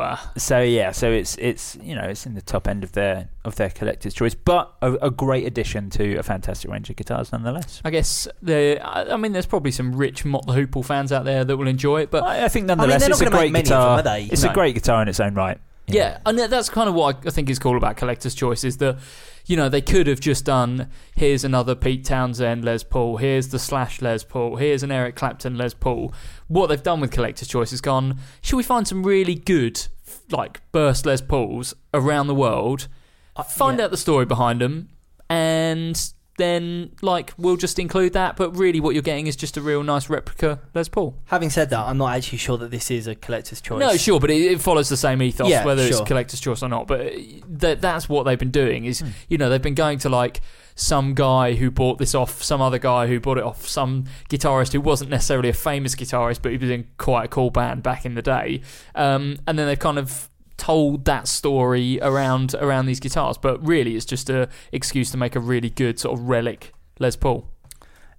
[0.00, 3.28] Um, So yeah, so it's it's you know it's in the top end of their
[3.44, 7.32] of their collector's choice, but a, a great addition to a fantastic range of guitars
[7.32, 7.80] nonetheless.
[7.84, 8.78] I guess the.
[8.82, 11.68] I I mean, there's probably some rich Mott the Hoople fans out there that will
[11.68, 13.62] enjoy it, but I, I think nonetheless they're not it's a gonna great make many
[13.64, 13.96] guitar.
[13.96, 14.24] them, are they?
[14.30, 14.50] It's No.
[14.50, 15.58] a great guitar in its own right.
[15.92, 18.98] Yeah, and that's kind of what I think is cool about collector's choice is that,
[19.46, 23.58] you know, they could have just done here's another Pete Townshend Les Paul, here's the
[23.58, 26.12] Slash Les Paul, here's an Eric Clapton Les Paul.
[26.48, 28.18] What they've done with collector's choice is gone.
[28.40, 29.86] Should we find some really good,
[30.30, 32.88] like burst Les Pauls around the world?
[33.36, 33.84] Uh, find yeah.
[33.84, 34.88] out the story behind them,
[35.28, 38.36] and then like we'll just include that.
[38.36, 41.16] But really, what you're getting is just a real nice replica Les Paul.
[41.26, 43.80] Having said that, I'm not actually sure that this is a collector's choice.
[43.80, 46.68] No, sure, but it, it follows the same ethos, Yeah, whether it's collector's choice or
[46.68, 46.86] not.
[46.86, 47.12] But
[47.48, 48.84] that that's what they've been doing.
[48.84, 50.40] Is you know they've been going to like
[50.74, 54.72] some guy who bought this off some other guy who bought it off some guitarist
[54.72, 58.06] who wasn't necessarily a famous guitarist, but he was in quite a cool band back
[58.06, 58.62] in the day.
[58.94, 60.29] Um, and then they've kind of
[60.60, 63.38] told that story around around these guitars.
[63.38, 67.16] But really, it's just a excuse to make a really good sort of relic Les
[67.16, 67.48] Paul.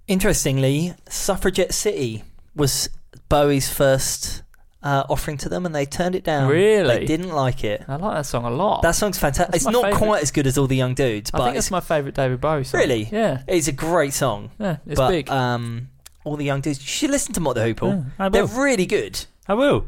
[0.08, 2.24] Interestingly, Suffragette City
[2.56, 2.88] was
[3.28, 4.42] Bowie's first
[4.82, 6.48] uh, offering to them, and they turned it down.
[6.50, 6.98] Really?
[6.98, 7.84] They didn't like it.
[7.86, 8.82] I like that song a lot.
[8.82, 9.52] That song's fantastic.
[9.52, 9.98] That's It's not favourite.
[10.04, 12.40] quite as good as all the young dudes, I but think it's, my favourite David
[12.40, 12.80] Bowie song.
[12.80, 13.08] Really?
[13.12, 13.42] Yeah.
[13.46, 14.50] it's a great song.
[14.58, 15.30] Yeah, it's but big.
[15.30, 15.88] um,
[16.24, 18.04] all the young dudes, you should listen to Mott the Hoople.
[18.18, 19.24] I They're really good.
[19.46, 19.86] I will.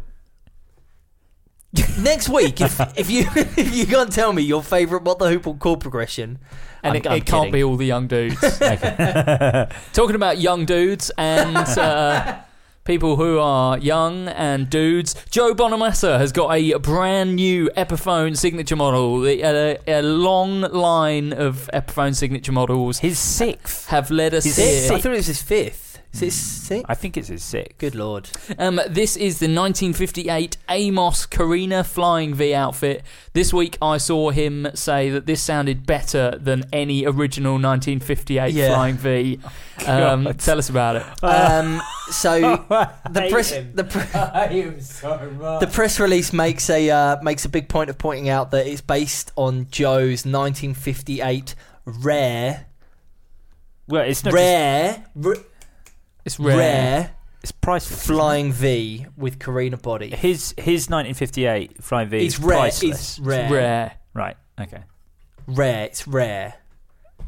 [1.98, 5.58] Next week, if, if you if you can't tell me your favourite Mott the Hoople
[5.58, 6.38] chord progression,
[6.82, 8.40] and I'm- it, I'm it can't be all the young dudes.
[9.92, 12.38] Talking about young dudes and uh,
[12.84, 18.76] people who are young and dudes, Joe Bonamassa has got a brand new Epiphone signature
[18.76, 19.20] model.
[19.20, 23.88] The- A, a long line of Epiphone signature models His sixth.
[23.88, 24.66] have led us His here.
[24.80, 24.92] Sixth?
[24.92, 25.83] I thought it was his fifth.
[26.14, 26.84] Is it six?
[26.88, 27.74] I think it's his six.
[27.78, 28.30] Good lord.
[28.58, 33.02] Um, this is the 1958 Amos Korina Flying V outfit.
[33.32, 38.68] This week I saw him say that this sounded better than any original 1958 Yeah.
[38.74, 39.40] Flying V.
[39.88, 40.38] Um, God.
[40.38, 41.02] tell us about it.
[41.24, 42.40] Um, so
[43.10, 43.72] the hate press him.
[43.74, 45.60] the, pre- I am so much.
[45.60, 48.80] the press release makes a uh, makes a big point of pointing out that it's
[48.80, 52.66] based on Joe's 1958 rare
[53.88, 55.36] well, it's not just, rare r-
[56.24, 57.10] It's rare, rare.
[57.42, 58.06] it's priceless.
[58.06, 60.10] flying V with Korina body.
[60.10, 62.58] His his 1958 Flying V It's is rare.
[62.58, 63.00] priceless.
[63.00, 63.52] It's rare.
[63.52, 63.92] Rare.
[64.14, 64.36] Right.
[64.60, 64.82] Okay.
[65.46, 65.84] Rare.
[65.84, 66.54] It's rare.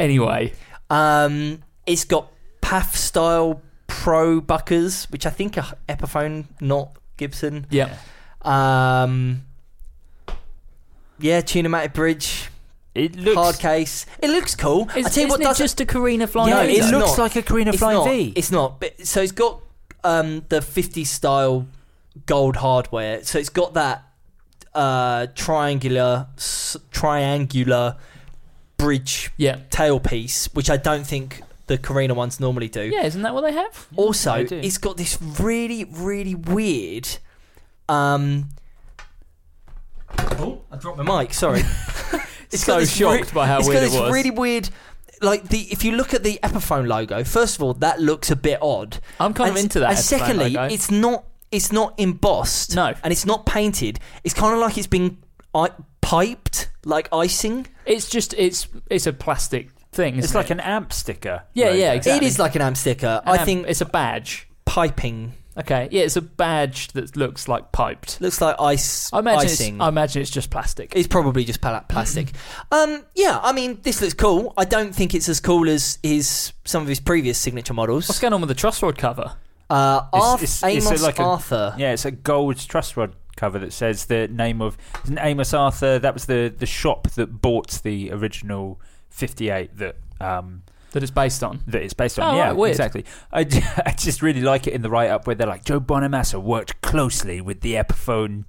[0.00, 0.52] Anyway,
[0.90, 2.30] Um, it's got
[2.62, 7.66] PAF style ProBuckers, which I think are Epiphone, not Gibson.
[7.70, 7.96] yeah.
[8.42, 9.42] Um,
[11.18, 12.50] yeah, Tunematic bridge,
[12.96, 13.36] It looks.
[13.36, 14.06] hard case.
[14.22, 14.88] It looks cool.
[14.96, 16.60] Is, I tell you what, isn't it does just a Korina Flying V?
[16.60, 16.72] No, V?
[16.72, 17.18] it it's looks not.
[17.18, 18.08] like a Korina it's Flying not.
[18.08, 18.32] V.
[18.36, 18.80] It's not.
[18.80, 19.60] But so it's got
[20.04, 21.66] um, the 50s style
[22.26, 23.22] gold hardware.
[23.24, 24.04] So it's got that
[24.74, 27.96] uh, triangular s- triangular
[28.78, 29.56] bridge Yeah.
[29.70, 32.82] tailpiece, which I don't think the Korina ones normally do.
[32.82, 33.88] Yeah, isn't that what they have?
[33.96, 34.56] Also, they do.
[34.58, 37.08] it's got this really, really weird.
[37.88, 38.50] Um,
[40.18, 41.34] oh, I dropped my mic.
[41.34, 41.62] Sorry.
[42.52, 42.80] It's So got
[43.20, 44.12] this by how it's weird it this was.
[44.12, 44.68] really weird.
[45.22, 48.36] Like the, if you look at the Epiphone logo, first of all, that looks a
[48.36, 48.98] bit odd.
[49.18, 49.90] I'm kind of into that.
[49.90, 50.72] And Epiphone secondly, logo.
[50.74, 52.74] it's not it's not embossed.
[52.76, 52.92] No.
[53.02, 53.98] and it's not painted.
[54.24, 55.18] It's kind of like it's been
[55.54, 55.70] I-
[56.02, 57.66] piped, like icing.
[57.86, 60.16] It's just it's it's a plastic thing.
[60.18, 60.54] It's isn't like it?
[60.54, 61.44] an amp sticker.
[61.54, 61.78] Yeah, logo.
[61.78, 62.26] yeah, exactly.
[62.26, 63.22] It is like an amp sticker.
[63.24, 64.48] An I amp- think it's a badge.
[64.66, 68.20] piping Okay, yeah, it's a badge that looks like piped.
[68.20, 69.10] looks like ice.
[69.12, 69.74] I imagine icing.
[69.76, 70.92] it's I imagine it's just plastic.
[70.94, 72.32] It's probably just pla- plastic.
[72.70, 74.52] um, yeah, I mean, this looks cool.
[74.58, 78.06] I don't think it's as cool as his some of his previous signature models.
[78.08, 79.32] What's going on with the truss rod cover?
[79.70, 81.74] Uh, It's- Arth- it's- it's Amos like a- Arthur.
[81.78, 85.98] Yeah, it's a gold truss rod cover that says the name of isn't Amos Arthur.
[85.98, 88.78] That was the the shop that bought the original
[89.08, 90.62] 58 that um
[90.96, 91.60] That it's based on.
[91.66, 92.34] that it's based on.
[92.34, 93.04] Oh, yeah, right, exactly.
[93.30, 93.40] I,
[93.84, 96.80] I just really like it in the write up where they're like Joe Bonamassa worked
[96.80, 98.44] closely with the Epiphone.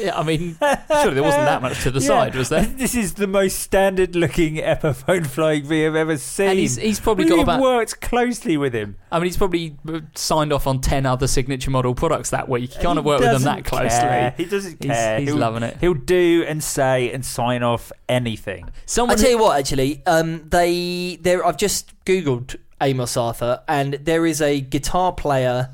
[0.00, 0.56] Yeah, I mean,
[0.90, 2.06] surely there wasn't that much to the Yeah.
[2.06, 2.64] side, was there?
[2.76, 6.48] This is the most standard looking Epiphone flying V I've ever seen.
[6.50, 7.60] And he's he's probably We've got about.
[7.60, 8.96] worked closely with him.
[9.10, 9.76] I mean, he's probably
[10.14, 12.72] signed off on ten other signature model products that week.
[12.72, 13.88] He can't have He worked with them that closely.
[13.88, 14.34] care.
[14.36, 15.18] He doesn't He's- care.
[15.20, 15.76] he's He'll- loving it.
[15.80, 18.64] He'll do and say and sign off anything.
[18.66, 21.44] I Someone tell you what, actually, um, they there.
[21.44, 25.70] I've just googled Amos Arthur, and there is a guitar player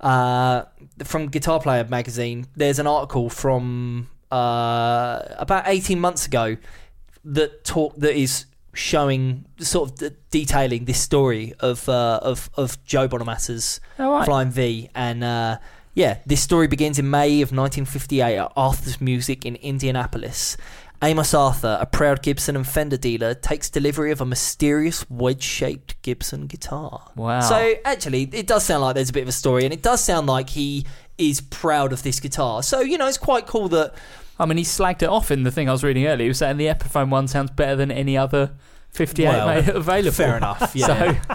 [0.00, 0.62] uh,
[1.02, 2.46] from Guitar Player magazine.
[2.54, 6.56] There's an article from uh, about eighteen months ago
[7.24, 12.82] that talk that is showing sort of d- detailing this story of uh, of of
[12.84, 14.24] Joe Bonamassa's right.
[14.24, 15.58] Flying V, and uh,
[15.94, 20.56] yeah, this story begins in May of 1958 at Arthur's Music in Indianapolis.
[21.02, 26.46] Amos Arthur, a proud Gibson and Fender dealer, takes delivery of a mysterious wedge-shaped Gibson
[26.46, 27.10] guitar.
[27.14, 27.40] Wow.
[27.40, 30.02] So actually, it does sound like there's a bit of a story, and it does
[30.02, 30.86] sound like he
[31.18, 32.62] is proud of this guitar.
[32.62, 33.94] So you know, it's quite cool that
[34.38, 36.24] I mean, he slagged it off in the thing I was reading earlier.
[36.24, 38.52] He was saying the Epiphone one sounds better than any other
[38.90, 40.12] 58 Well, available.
[40.12, 40.72] fair enough.
[40.74, 41.20] Yeah.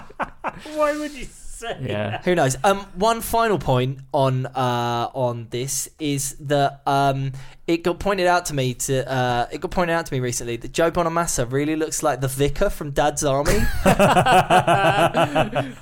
[0.76, 1.26] Why would you
[1.60, 1.76] say?
[1.82, 2.20] yeah.
[2.24, 2.56] Who knows?
[2.64, 7.32] Um, one final point on uh, on this is that um,
[7.66, 10.56] it got pointed out to me to uh, it got pointed out to me recently
[10.56, 13.58] that Joe Bonamassa really looks like the vicar from Dad's Army.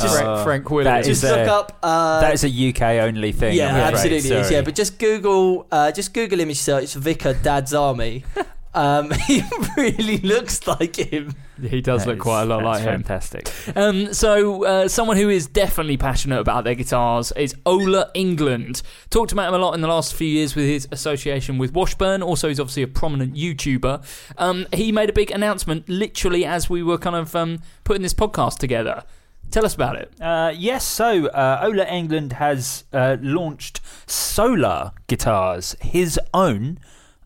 [0.00, 1.06] Just Uh, Frank Williams.
[1.06, 1.78] just look a- up.
[1.82, 3.54] Uh, that is a UK only thing.
[3.56, 4.50] yeah, absolutely is.
[4.50, 8.24] Yeah, but just Google uh, just Google image search Vicar Dad's Army.
[8.72, 9.42] Um, he
[9.76, 11.34] really looks like him.
[11.60, 13.02] he does That look is- quite a lot that's like him.
[13.02, 13.52] Fantastic.
[13.76, 18.82] Um, so, uh, someone who is definitely passionate about their guitars is Ola England.
[19.10, 22.22] Talked about him a lot in the last few years with his association with Washburn.
[22.22, 24.04] Also, he's obviously a prominent YouTuber.
[24.38, 28.14] Um, he made a big announcement literally as we were kind of um, putting this
[28.14, 29.02] podcast together.
[29.50, 30.12] Tell us about it.
[30.20, 36.78] Uh, yes, so uh, Ola England has uh, launched Solar Guitars, his own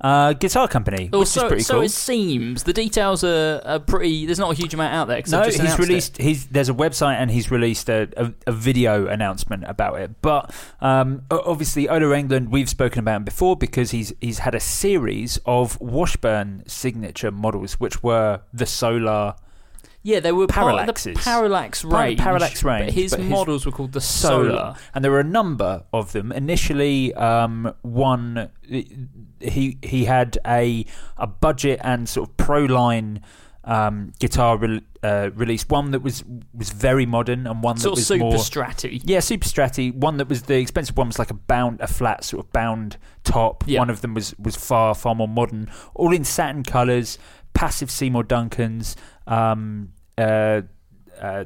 [0.05, 1.83] uh, guitar company, which Also, is pretty so cool.
[1.85, 4.27] it seems the details are, are pretty.
[4.27, 5.23] There's not a huge amount out there.
[5.29, 5.83] No, he's announced it.
[5.89, 6.19] released.
[6.19, 10.21] He's there's a website and he's released a, a, a video announcement about it.
[10.21, 14.61] But um, obviously, Ola England, we've spoken about him before because he's he's had a
[14.61, 19.37] series of Washburn signature models, which were the Solar
[20.07, 21.17] Yeah, they were part of the Parallaxes.
[21.17, 22.21] Parallaxe range.
[22.21, 24.75] Parallaxe range, but his but his models were called the Solar.
[24.95, 26.31] and there were a number of them.
[26.31, 28.51] Initially, um, one
[29.41, 30.85] he he had a
[31.17, 33.21] a budget and sort of pro line
[33.65, 35.67] um, guitar re- uh, release.
[35.69, 39.01] One that was was very modern and one Sort that of was super more stratty.
[39.05, 39.95] yeah, super stratty.
[39.95, 42.99] One that was the expensive one was like a bound, a flat sort of bound
[43.25, 43.65] top.
[43.67, 43.79] Yeah.
[43.79, 47.19] One of them was was far far more modern, all in satin colours.
[47.55, 48.97] Passive Seymour Duncans.
[49.27, 50.63] Um, uh,
[51.21, 51.45] uh,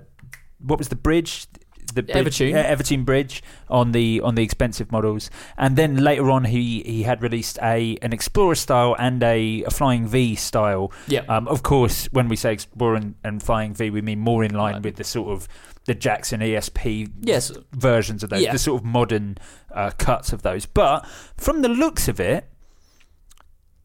[0.58, 1.46] what was the bridge?
[1.94, 2.54] The bridge, Evertune.
[2.54, 7.02] uh, Evertune bridge on the on the expensive models, and then later on he he
[7.04, 10.92] had released a an Explorer style and a, a Flying V style.
[11.06, 11.20] Yeah.
[11.28, 14.52] Um, of course, when we say Explorer and, and Flying V, we mean more in
[14.54, 14.82] line Right.
[14.82, 15.48] with the sort of
[15.86, 17.50] the Jackson ESP Yes.
[17.72, 18.52] versions of those, Yeah.
[18.52, 19.38] the sort of modern
[19.72, 20.66] uh, cuts of those.
[20.66, 21.06] But
[21.38, 22.50] from the looks of it,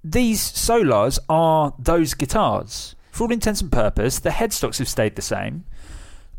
[0.03, 2.95] these Solars are those guitars.
[3.13, 5.65] For all intents and purpose, the headstocks have stayed the same.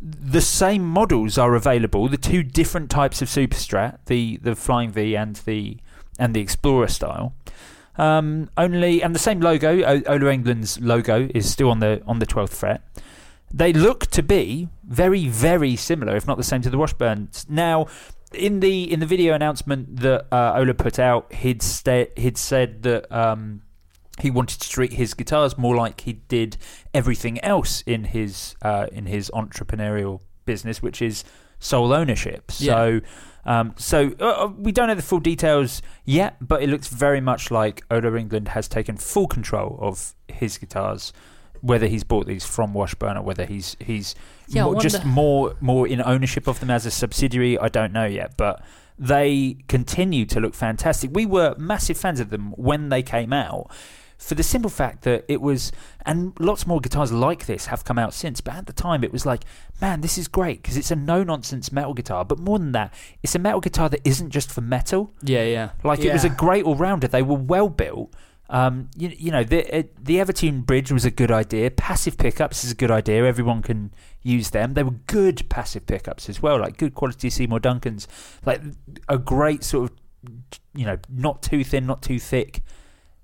[0.02, 2.08] The same models are available.
[2.08, 5.76] The two different types of Superstrat, the the Flying V and the
[6.18, 7.32] and the Explorer style.
[7.96, 9.84] Um, only and the same logo.
[9.84, 12.82] O- Ola England's logo is still on the on the twelfth fret.
[13.52, 17.48] They look to be very very similar, if not the same, to the Washburns.
[17.48, 17.86] Now,
[18.32, 22.82] in the in the video announcement that uh, Ola put out, he'd sta- he'd said
[22.82, 23.62] that um,
[24.20, 26.56] he wanted to treat his guitars more like he did
[26.92, 31.24] everything else in his uh, in his entrepreneurial business, which is
[31.58, 32.50] sole ownership.
[32.50, 33.00] So,
[33.44, 37.20] um, so uh, uh, we don't know the full details yet, but it looks very
[37.20, 41.12] much like Ola England has taken full control of his guitars.
[41.60, 44.14] Whether he's bought these from Washburn or whether he's he's
[44.48, 48.04] Yeah, more, just more more in ownership of them as a subsidiary, I don't know
[48.04, 48.62] yet, but
[48.98, 51.10] they continue to look fantastic.
[51.12, 53.70] We were massive fans of them when they came out.
[54.18, 55.72] For the simple fact that it was,
[56.06, 59.12] and lots more guitars like this have come out since, but at the time it
[59.12, 59.44] was like,
[59.80, 62.24] man, this is great because it's a no nonsense metal guitar.
[62.24, 65.12] But more than that, it's a metal guitar that isn't just for metal.
[65.22, 65.70] Yeah, yeah.
[65.82, 67.08] Like it was a great all rounder.
[67.08, 68.14] They were well built.
[68.50, 71.70] Um, you, you know, the uh, the Evertune bridge was a good idea.
[71.70, 73.24] Passive pickups is a good idea.
[73.24, 73.92] Everyone can
[74.22, 74.74] use them.
[74.74, 78.06] They were good passive pickups as well, like good quality Seymour Duncans.
[78.44, 78.60] Like
[79.08, 79.98] a great sort of,
[80.74, 82.62] you know, not too thin, not too thick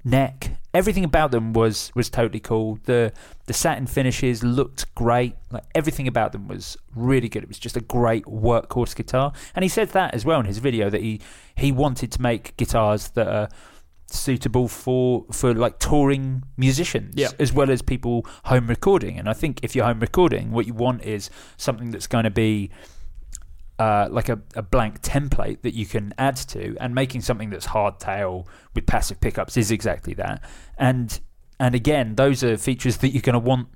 [0.05, 0.53] neck.
[0.73, 2.79] Everything about them was was totally cool.
[2.85, 3.13] The
[3.47, 5.35] the satin finishes looked great.
[5.51, 7.43] Like everything about them was really good.
[7.43, 9.33] It was just a great workhorse guitar.
[9.55, 11.21] And he said that as well in his video that he
[11.57, 13.49] he wanted to make guitars that are
[14.07, 17.29] suitable for for like touring musicians Yeah.
[17.39, 19.19] as well as people home recording.
[19.19, 22.31] And I think if you're home recording, what you want is something that's going to
[22.31, 22.71] be
[23.81, 27.67] uh, like a, a blank template that you can add to, and making something that's
[27.69, 30.43] hardtail with passive pickups is exactly that.
[30.79, 31.19] And
[31.59, 33.69] and again, those are features that you're going to want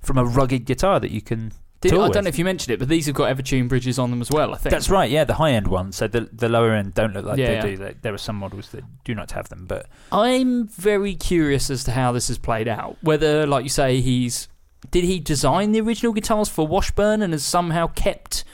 [0.00, 1.52] from a rugged guitar that you can.
[1.80, 4.10] Did, I don't know if you mentioned it, but these have got Evertune bridges on
[4.10, 4.54] them as well.
[4.54, 5.96] I think That's right, yeah, the high end ones.
[5.96, 7.62] So the the lower end don't look like Yeah, they yeah.
[7.62, 7.76] do.
[7.76, 11.82] There- There are some models that do not have them, but I'm very curious as
[11.84, 12.96] to how this has played out.
[13.02, 14.46] Whether, like you say, he's
[14.92, 18.44] did he design the original guitars for Washburn and has somehow kept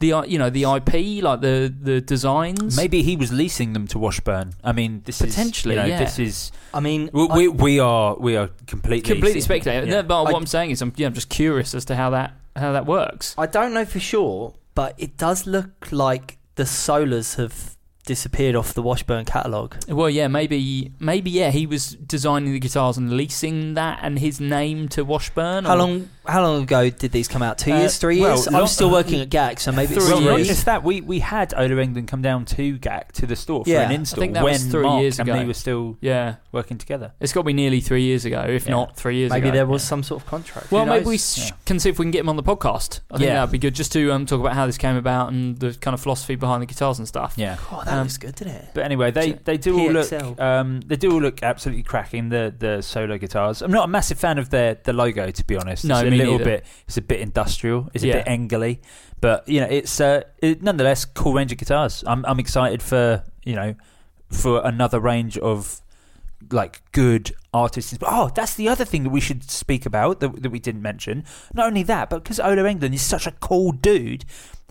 [0.00, 2.76] the you know the IP like the the designs?
[2.76, 4.54] maybe he was leasing them to Washburn.
[4.62, 5.98] I mean, this Potentially, is you know, yeah.
[6.04, 9.88] this is I mean, we, I- we we are we are completely completely speculating.
[9.88, 9.96] Yeah.
[9.96, 12.10] No, but what I- I'm saying is, I'm yeah, I'm just curious as to how
[12.10, 13.34] that how that works.
[13.38, 17.74] I don't know for sure, but it does look like the Solars have
[18.06, 19.76] disappeared off the Washburn catalogue.
[19.88, 24.40] Well, yeah, maybe maybe yeah, he was designing the guitars and leasing that and his
[24.40, 25.64] name to Washburn.
[25.64, 26.10] How or- long?
[26.26, 27.58] How long ago did these come out?
[27.58, 28.50] Two Uh, years, three well, years?
[28.50, 30.48] lo- I'm still working at GAC, so maybe it's Three Well, three not years.
[30.48, 33.70] just that, we, we had Ola England come down to GAC to the store for
[33.70, 33.90] Yeah.
[33.90, 35.38] an I think that when was three Mark years and ago.
[35.38, 37.12] me were still Yeah, working together.
[37.20, 38.70] it's got to be nearly three years ago, if Yeah.
[38.72, 39.36] not three years ago.
[39.36, 39.56] Maybe ago.
[39.58, 40.70] there was some sort of contract.
[40.72, 41.50] Well, maybe we s- Yeah.
[41.66, 43.00] can see if we can get him on the podcast.
[43.10, 43.34] I think Yeah.
[43.34, 45.92] that'd be good just to um, talk about how this came about and the kind
[45.94, 47.34] of philosophy behind the guitars and stuff.
[47.36, 47.56] Yeah.
[47.70, 48.68] Oh, that Um, looks good, didn't it?
[48.74, 52.54] But anyway, they, they do all look um, they do all look absolutely cracking the
[52.58, 53.62] the Solar guitars.
[53.62, 55.84] I'm not a massive fan of their the logo to be honest.
[55.84, 57.90] No, it's a me little bit it's a bit industrial.
[57.94, 58.22] It's a Yeah.
[58.22, 58.78] bit engly,
[59.20, 62.02] but you know it's uh, it, nonetheless cool range of guitars.
[62.06, 63.74] I'm I'm excited for you know
[64.30, 65.80] for another range of
[66.50, 67.96] like good artists.
[68.02, 71.24] Oh, that's the other thing that we should speak about that, that we didn't mention.
[71.54, 74.24] Not only that, but because Ola England is such a cool dude,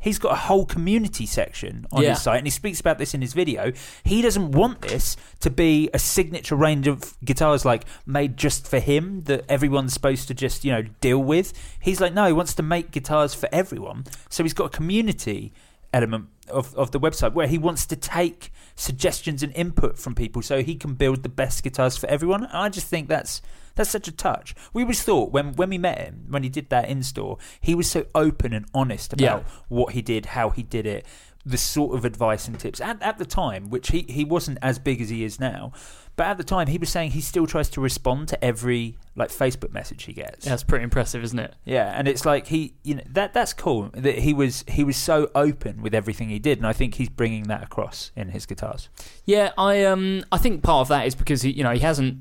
[0.03, 2.09] he's got a whole community section on Yeah.
[2.09, 3.71] his site, and he speaks about this in his video.
[4.03, 8.79] He doesn't want this to be a signature range of guitars like made just for
[8.79, 11.53] him that everyone's supposed to just you know deal with.
[11.79, 14.03] He's like, no, he wants to make guitars for everyone.
[14.29, 15.53] So he's got a community
[15.93, 20.41] element of, of the website where he wants to take suggestions and input from people
[20.41, 22.43] so he can build the best guitars for everyone.
[22.43, 23.41] And I just think that's
[23.75, 24.53] that's such a touch.
[24.73, 27.75] We always thought when when we met him, when he did that in store, he
[27.75, 29.53] was so open and honest about Yeah.
[29.67, 31.05] what he did, how he did it.
[31.45, 34.79] the sort of advice and tips at, at the time, which he, he wasn't as
[34.79, 35.73] big as he is now,
[36.15, 39.29] but at the time he was saying he still tries to respond to every like
[39.29, 40.45] Facebook message he gets.
[40.45, 41.53] That's pretty impressive, isn't it?
[41.65, 44.95] Yeah, and it's like he, you know, that that's cool that he was he was
[44.95, 48.45] so open with everything he did, and I think he's bringing that across in his
[48.45, 48.87] guitars.
[49.25, 52.19] Yeah, I um I think part of that is because he you know he hasn't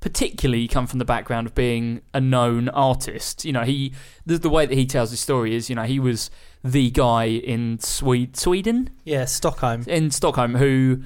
[0.00, 3.44] particularly come from the background of being a known artist.
[3.44, 3.92] You know, he
[4.26, 6.30] the, the way that he tells his story is you know he was
[6.64, 9.84] the guy in Swede, Sweden Yeah, Stockholm.
[9.86, 11.02] in Stockholm who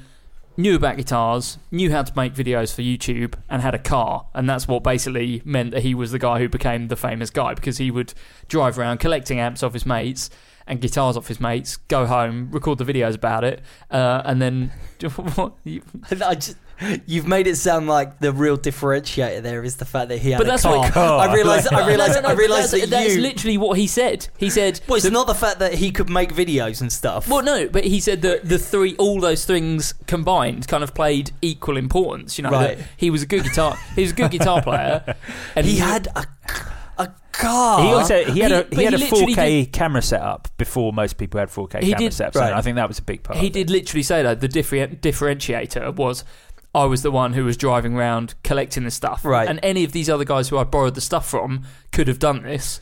[0.57, 4.27] knew about guitars, knew how to make videos for YouTube, and had a car.
[4.35, 7.55] And that's what basically meant that he was the guy who became the famous guy
[7.55, 8.15] because he would
[8.47, 10.31] drive around collecting amps off his mates
[10.67, 14.71] and guitars off his mates, go home, record the videos about it, uh, and then.
[15.03, 16.57] I just,
[17.07, 20.39] you've made it sound like the real differentiator there is the fact that he had
[20.39, 20.79] But a that's car.
[20.79, 21.73] what- I realised.
[21.73, 22.15] I realised.
[22.17, 23.21] no, no, I realised that's, that that's you.
[23.21, 24.29] literally what he said.
[24.39, 24.81] He said.
[24.89, 27.29] well, it's the- not the fact that he could make videos and stuff.
[27.29, 31.31] Well, no, but he said that the three, all those things combined, kind of played
[31.43, 32.39] equal importance.
[32.39, 32.79] You know, Right.
[32.97, 35.17] he was a good guitar, he was a good guitar player,
[35.57, 36.25] and he had a,
[36.99, 37.83] a car.
[37.83, 41.17] He also he had He- a he had he a 4K camera setup before most
[41.19, 42.35] people had 4K He camera did- setups.
[42.37, 42.47] right.
[42.47, 43.39] And I think that was a big part.
[43.39, 43.55] He of it.
[43.55, 46.25] did literally say that the differentiator was
[46.75, 49.25] I was the one who was driving around collecting the stuff.
[49.25, 49.49] Right.
[49.49, 52.43] And any of these other guys who I borrowed the stuff from could have done
[52.43, 52.81] this.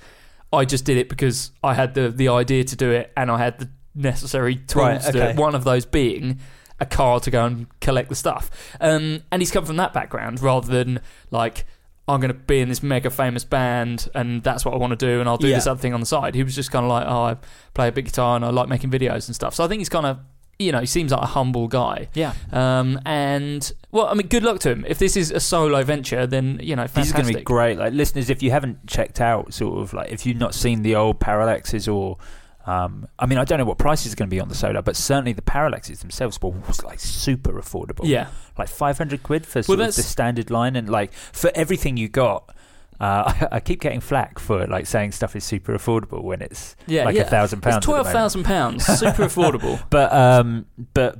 [0.52, 3.38] I just did it because I had the, the idea to do it and I
[3.38, 5.36] had the necessary tools Right, to do it.
[5.36, 6.40] One of those being
[6.80, 8.50] a car to go and collect the stuff.
[8.80, 11.64] Um, and he's come from that background rather than like
[12.08, 14.96] I'm going to be in this mega famous band and that's what I want to
[15.06, 15.56] do and I'll do Yeah.
[15.56, 16.34] this other thing on the side.
[16.34, 17.36] He was just kind of like, oh, I
[17.74, 19.54] play a big guitar and I like making videos and stuff.
[19.54, 20.18] So I think he's kind of,
[20.58, 22.08] you know, he seems like a humble guy.
[22.14, 22.34] Yeah.
[22.52, 24.84] Um, and well, I mean, good luck to him.
[24.86, 27.78] If this is a solo venture, then you know, This is going to be great.
[27.78, 30.94] Like listeners, if you haven't checked out, sort of like if you've not seen the
[30.96, 32.18] old Parallaxes or,
[32.64, 34.82] um, I mean, I don't know what prices are going to be on the solar,
[34.82, 36.52] but certainly the Parallaxes themselves were
[36.84, 38.04] like super affordable.
[38.04, 41.96] Yeah, like five hundred quid for sort of the standard line, and like for everything
[41.96, 42.54] you got.
[43.02, 46.76] Uh, I, I keep getting flack for like saying stuff is super affordable when it's
[46.86, 47.78] yeah, like a thousand pounds.
[47.78, 49.82] It's at the twelve thousand pounds, super affordable.
[49.90, 51.18] But um, but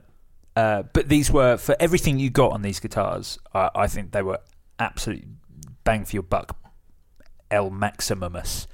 [0.55, 3.39] uh, but these were for everything you got on these guitars.
[3.53, 4.39] I, I think they were
[4.79, 5.25] absolute
[5.83, 6.57] bang for your buck.
[7.51, 8.69] El Maximumus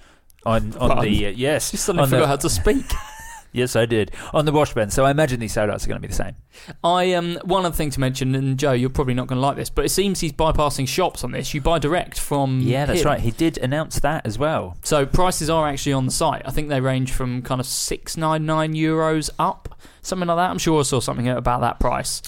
[0.45, 1.13] on on Pardon?
[1.13, 2.85] the uh, yes Just suddenly forgot the, how to speak.
[3.53, 4.93] yes I did on the washbend.
[4.93, 6.35] So I imagine these solos are going to be the same.
[6.83, 9.57] I um one other thing to mention, and Joe, you're probably not going to like
[9.57, 11.55] this, but it seems he's bypassing shops on this.
[11.55, 13.07] You buy direct from Yeah, that's him.
[13.07, 13.21] right.
[13.21, 14.77] He did announce that as well.
[14.83, 16.43] So prices are actually on the site.
[16.45, 20.51] I think they range from kind of six nine nine euros up, something like that.
[20.51, 22.23] I'm sure I saw something about that price.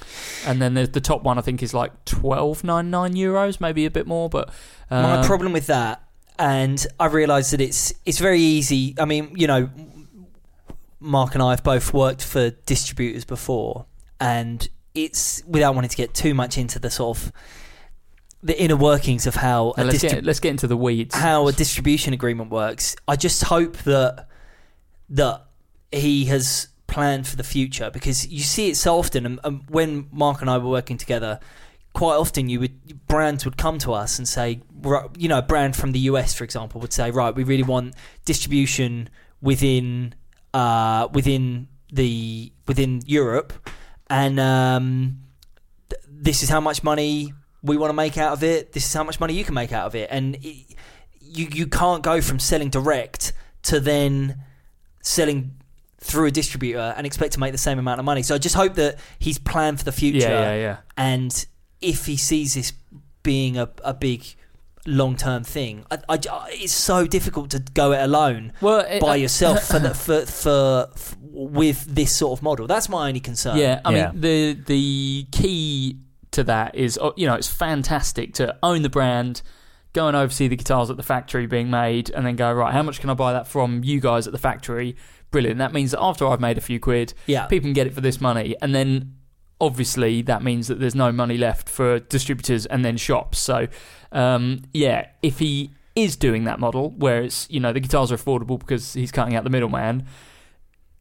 [0.46, 3.84] And then the, the top one I think is like twelve nine nine euros, maybe
[3.84, 4.28] a bit more.
[4.28, 4.48] But
[4.90, 6.02] um, My problem with that,
[6.38, 8.94] and I realise that it's it's very easy.
[8.98, 9.68] I mean, you know,
[11.00, 13.86] Mark and I have both worked for distributors before,
[14.20, 17.32] and it's without wanting to get too much into the sort of
[18.42, 21.14] the inner workings of how let's distrib- get let's get into the weeds.
[21.14, 22.96] how a distribution agreement works.
[23.08, 24.28] I just hope that
[25.10, 25.46] that
[25.92, 29.24] he has planned for the future because you see it so often.
[29.26, 31.40] And, and when Mark and I were working together,
[31.92, 34.60] quite often you would brands would come to us and say,
[35.16, 37.94] you know, a brand from the US, for example, would say, right, we really want
[38.24, 39.08] distribution
[39.40, 40.14] within
[40.54, 43.52] uh, within the within Europe,
[44.08, 45.20] and um,
[45.88, 47.32] th- this is how much money
[47.62, 48.72] we want to make out of it.
[48.72, 50.76] This is how much money you can make out of it, and it,
[51.20, 53.32] you you can't go from selling direct
[53.62, 54.42] to then
[55.02, 55.56] selling
[55.98, 58.22] through a distributor and expect to make the same amount of money.
[58.22, 60.76] So I just hope that he's planned for the future, yeah, yeah, yeah.
[60.96, 61.46] and
[61.80, 62.72] if he sees this
[63.22, 64.24] being a, a big
[64.86, 69.10] long term thing, I, I- it's so difficult to go it alone Well, it- by
[69.12, 72.66] uh, yourself for, the, for, for for with this sort of model.
[72.66, 73.56] That's my only concern.
[73.56, 74.10] Yeah, I Yeah.
[74.12, 75.98] mean the the key
[76.32, 79.42] to that is uh, you know it's fantastic to own the brand,
[79.92, 82.72] go and oversee the guitars at the factory being made, and then go right.
[82.72, 84.96] How much can I buy that from you guys at the factory?
[85.30, 85.58] Brilliant.
[85.58, 87.46] That means that after I've made a few quid, yeah.
[87.46, 89.14] people can get it for this money, and then
[89.60, 93.38] obviously that means that there's no money left for distributors and then shops.
[93.38, 93.68] So
[94.12, 98.16] um, yeah, if he is doing that model where it's you know the guitars are
[98.16, 100.06] affordable because he's cutting out the middleman.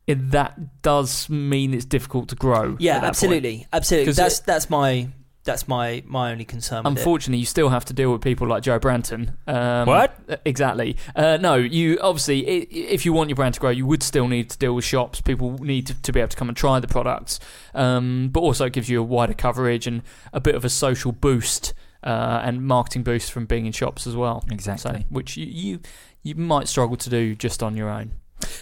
[0.08, 2.76] It, that does mean it's difficult to grow.
[2.80, 3.68] Yeah, absolutely, point.
[3.74, 5.10] absolutely, That's that's my
[5.44, 6.84] that's my my only concern.
[6.84, 7.00] With it.
[7.00, 9.34] Unfortunately, you still have to deal with people like Joe Branton.
[9.48, 10.16] Um, What?
[10.46, 10.98] Exactly.
[11.16, 14.28] Uh, no, you obviously, i- if you want your brand to grow, you would still
[14.28, 15.22] need to deal with shops.
[15.22, 17.40] People need to, to be able to come and try the products,
[17.74, 21.12] um, but also it gives you a wider coverage and a bit of a social
[21.12, 21.74] boost
[22.04, 24.44] uh, and marketing boost from being in shops as well.
[24.52, 25.02] Exactly.
[25.02, 25.80] So, which you, you
[26.22, 28.12] you might struggle to do just on your own.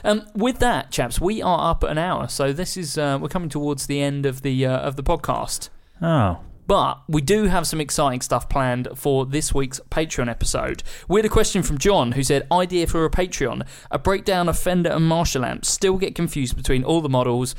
[0.04, 3.28] Um, with that, chaps, we are up at an hour, so this is uh, we're
[3.30, 5.70] coming towards the end of the uh, of the podcast.
[6.02, 6.40] Oh.
[6.68, 10.84] But we do have some exciting stuff planned for this week's Patreon episode.
[11.07, 14.59] We had a question from John who said, Idea for a Patreon, a breakdown of
[14.59, 15.70] Fender and Marshall amps.
[15.70, 17.55] Still get confused between all the models,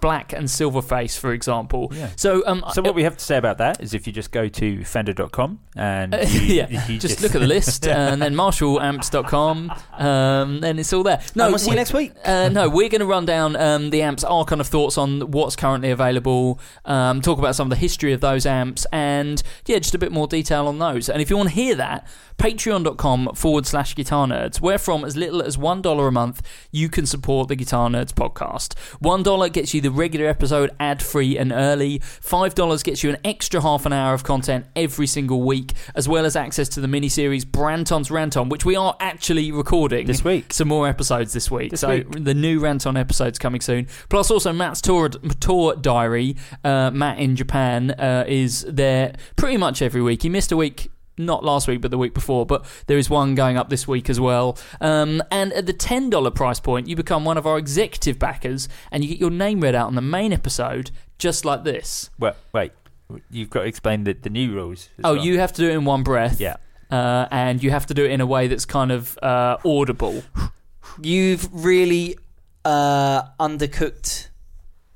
[0.00, 1.92] black and silver face, for example.
[1.94, 2.10] Yeah.
[2.16, 4.48] So, um, So what we have to say about that is if you just go
[4.48, 10.60] to fender.com and you, yeah, you just, look at the list and then marshallamps.com, um,
[10.60, 11.20] then it's all there.
[11.34, 12.12] No, we'll see you next week.
[12.24, 15.30] Uh, no, we're going to run down um, the amps, our kind of thoughts on
[15.30, 19.78] what's currently available, um, talk about some of the history of those amps, and yeah,
[19.78, 21.08] just a bit more detail on those.
[21.08, 22.06] And if you want to hear that,
[22.38, 27.06] patreon.com forward slash guitar nerds, where from as little as $1 a month, you can
[27.06, 28.74] support the Guitar Nerds podcast.
[29.00, 33.60] $1 gets you the regular episode ad free and early, $5 gets you an extra
[33.60, 37.08] half an hour of content every single week, as well as access to the mini
[37.08, 40.52] series Branton's Ranton, which we are actually recording This week.
[40.52, 41.70] Some more episodes this week.
[41.70, 42.24] This so week.
[42.24, 43.86] the new Ranton episode's coming soon.
[44.08, 45.08] Plus, also Matt's tour
[45.40, 46.36] tour diary.
[46.64, 50.22] Uh, Matt in Japan uh, is there pretty much every week.
[50.22, 50.90] He missed a week.
[51.18, 52.46] Not last week, but the week before.
[52.46, 54.56] But there is one going up this week as well.
[54.80, 58.68] Um, and at the ten dollar price point, you become one of our executive backers,
[58.90, 62.10] and you get your name read out on the main episode, just like this.
[62.18, 62.72] Well, wait.
[63.30, 64.88] You've got to explain the, the new rules.
[64.98, 65.24] as oh, well.
[65.24, 66.40] you have to do it in one breath.
[66.40, 66.56] Yeah.
[66.90, 70.22] Uh, and you have to do it in a way that's kind of uh, audible.
[71.02, 72.16] You've really
[72.64, 74.28] uh, undercooked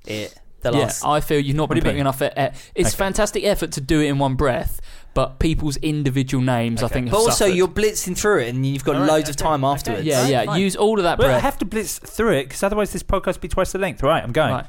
[0.07, 0.35] it.
[0.63, 0.91] The yeah.
[1.05, 2.01] I feel you've not What been putting mean?
[2.03, 2.23] enough.
[2.23, 2.31] E-
[2.75, 2.97] it's Okay.
[2.97, 4.81] fantastic effort to do it in one breath,
[5.17, 6.95] but people's individual names, I Okay.
[6.95, 7.55] think, have but also, suffered.
[7.57, 9.73] you're blitzing through it, and you've got Alright, loads of okay, time okay.
[9.75, 10.05] afterwards.
[10.05, 10.45] yeah, Right, yeah.
[10.45, 10.61] fine.
[10.61, 11.43] Use all of that Well, I breath.
[11.43, 14.03] have to blitz through it because otherwise this podcast will be twice the length.
[14.05, 14.53] Right, I'm going.
[14.55, 14.67] Right.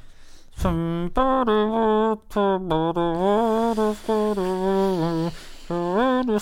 [5.68, 6.38] Derek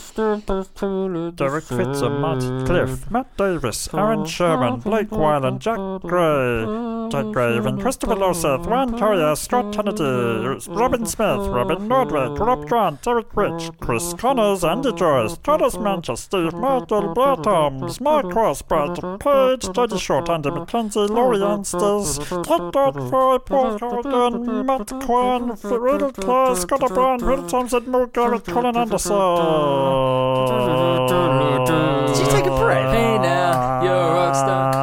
[1.66, 6.66] Fitzer, Matt Cliff, Matt Davis, Aaron Sherman, Blake Wyland, Jack Gray,
[7.10, 7.26] Jack
[7.66, 10.04] and Christopher Loseth, Juan Coria, Scott Kennedy,
[10.70, 16.54] Robin Smith, Robin Nordwick, Rob Grant, Eric Rich, Chris Connors, Andy Joyce, Thomas Manchester, Steve
[16.60, 23.40] Martel, Blair Toms, Mark Crossbert, Paige, Jody Short, Andy McKenzie, Laurie Ansters, Ted Dodd, Foy,
[23.40, 29.15] Paul Corrigan, Matt Quinn, Riddle Clare, Scott O'Brien, Will Thompson, Mo Garrett, Colin Anderson.
[29.16, 29.22] Did
[32.20, 32.94] you take a breath?
[32.94, 34.75] Hey now, you're a rock star.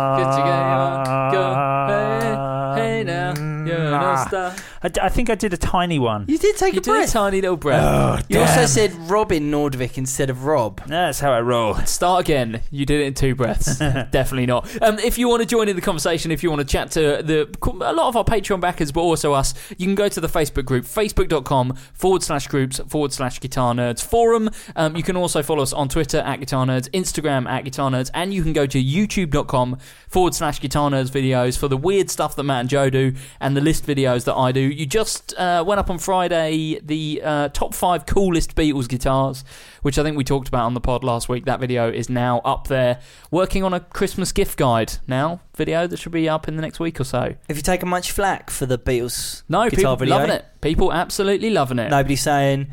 [4.82, 6.24] I, d- I think I did a tiny one.
[6.28, 7.12] You did take You a did a breath.
[7.12, 8.26] tiny little breath.
[8.28, 8.66] you also Damn.
[8.68, 10.80] said Robin Nordvik instead of Rob.
[10.86, 11.74] That's how I roll.
[11.86, 12.60] Start again.
[12.70, 13.78] You did it in two breaths.
[13.78, 14.68] Definitely not.
[14.82, 17.22] Um, if you want to join in the conversation, if you want to chat to
[17.22, 17.48] the
[17.82, 20.64] a lot of our Patreon backers, but also us, you can go to the Facebook
[20.64, 24.50] group, facebook.com forward slash groups forward slash guitar nerds forum.
[24.76, 28.10] Um, you can also follow us on Twitter at guitar nerds, Instagram at guitar nerds,
[28.14, 29.78] and you can go to youtube.com
[30.08, 33.56] forward slash guitar nerds videos for the weird stuff that Matt and Joe do and
[33.56, 34.71] the list videos that I do.
[34.72, 39.44] You just uh, went up on Friday the uh, top five coolest Beatles guitars,
[39.82, 41.44] which I think we talked about on the pod last week.
[41.44, 43.00] That video is now up there.
[43.30, 46.80] Working on a Christmas gift guide now, video that should be up in the next
[46.80, 47.34] week or so.
[47.48, 50.16] Have you taken much flack for the Beatles No, people video?
[50.16, 50.44] loving it.
[50.60, 51.90] People absolutely loving it.
[51.90, 52.68] Nobody saying,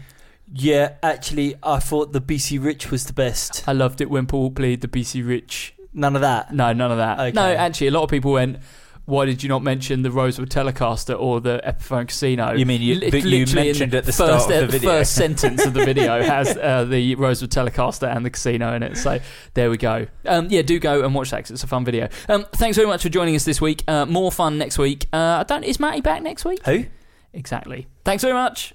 [0.53, 3.63] yeah, actually, I thought the BC Rich was the best.
[3.67, 5.75] I loved it when Paul played the BC Rich.
[5.93, 6.53] None of that.
[6.53, 7.19] No, none of that.
[7.19, 7.31] Okay.
[7.31, 8.57] No, actually, a lot of people went.
[9.09, 12.53] Why did you not mention the Rosewood Telecaster or the Epiphone Casino?
[12.53, 14.89] You mean you- Li- but you literally mentioned at the first, start of the video.
[14.91, 18.97] first sentence of the video has uh, the Rosewood Telecaster and the casino in it.
[18.97, 19.19] So
[19.55, 20.05] there we go.
[20.27, 22.07] Um, yeah, do go and watch that 'cause it's a fun video.
[22.29, 23.83] Um, thanks very much for joining us this week.
[23.87, 25.07] Uh, more fun next week.
[25.11, 25.63] Uh, I don't.
[25.63, 26.63] Is Matty back next week?
[26.65, 26.85] Who?
[27.33, 27.87] Exactly.
[28.05, 28.73] Thanks very much.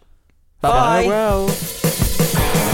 [0.61, 1.05] Bye.
[1.07, 2.74] Well.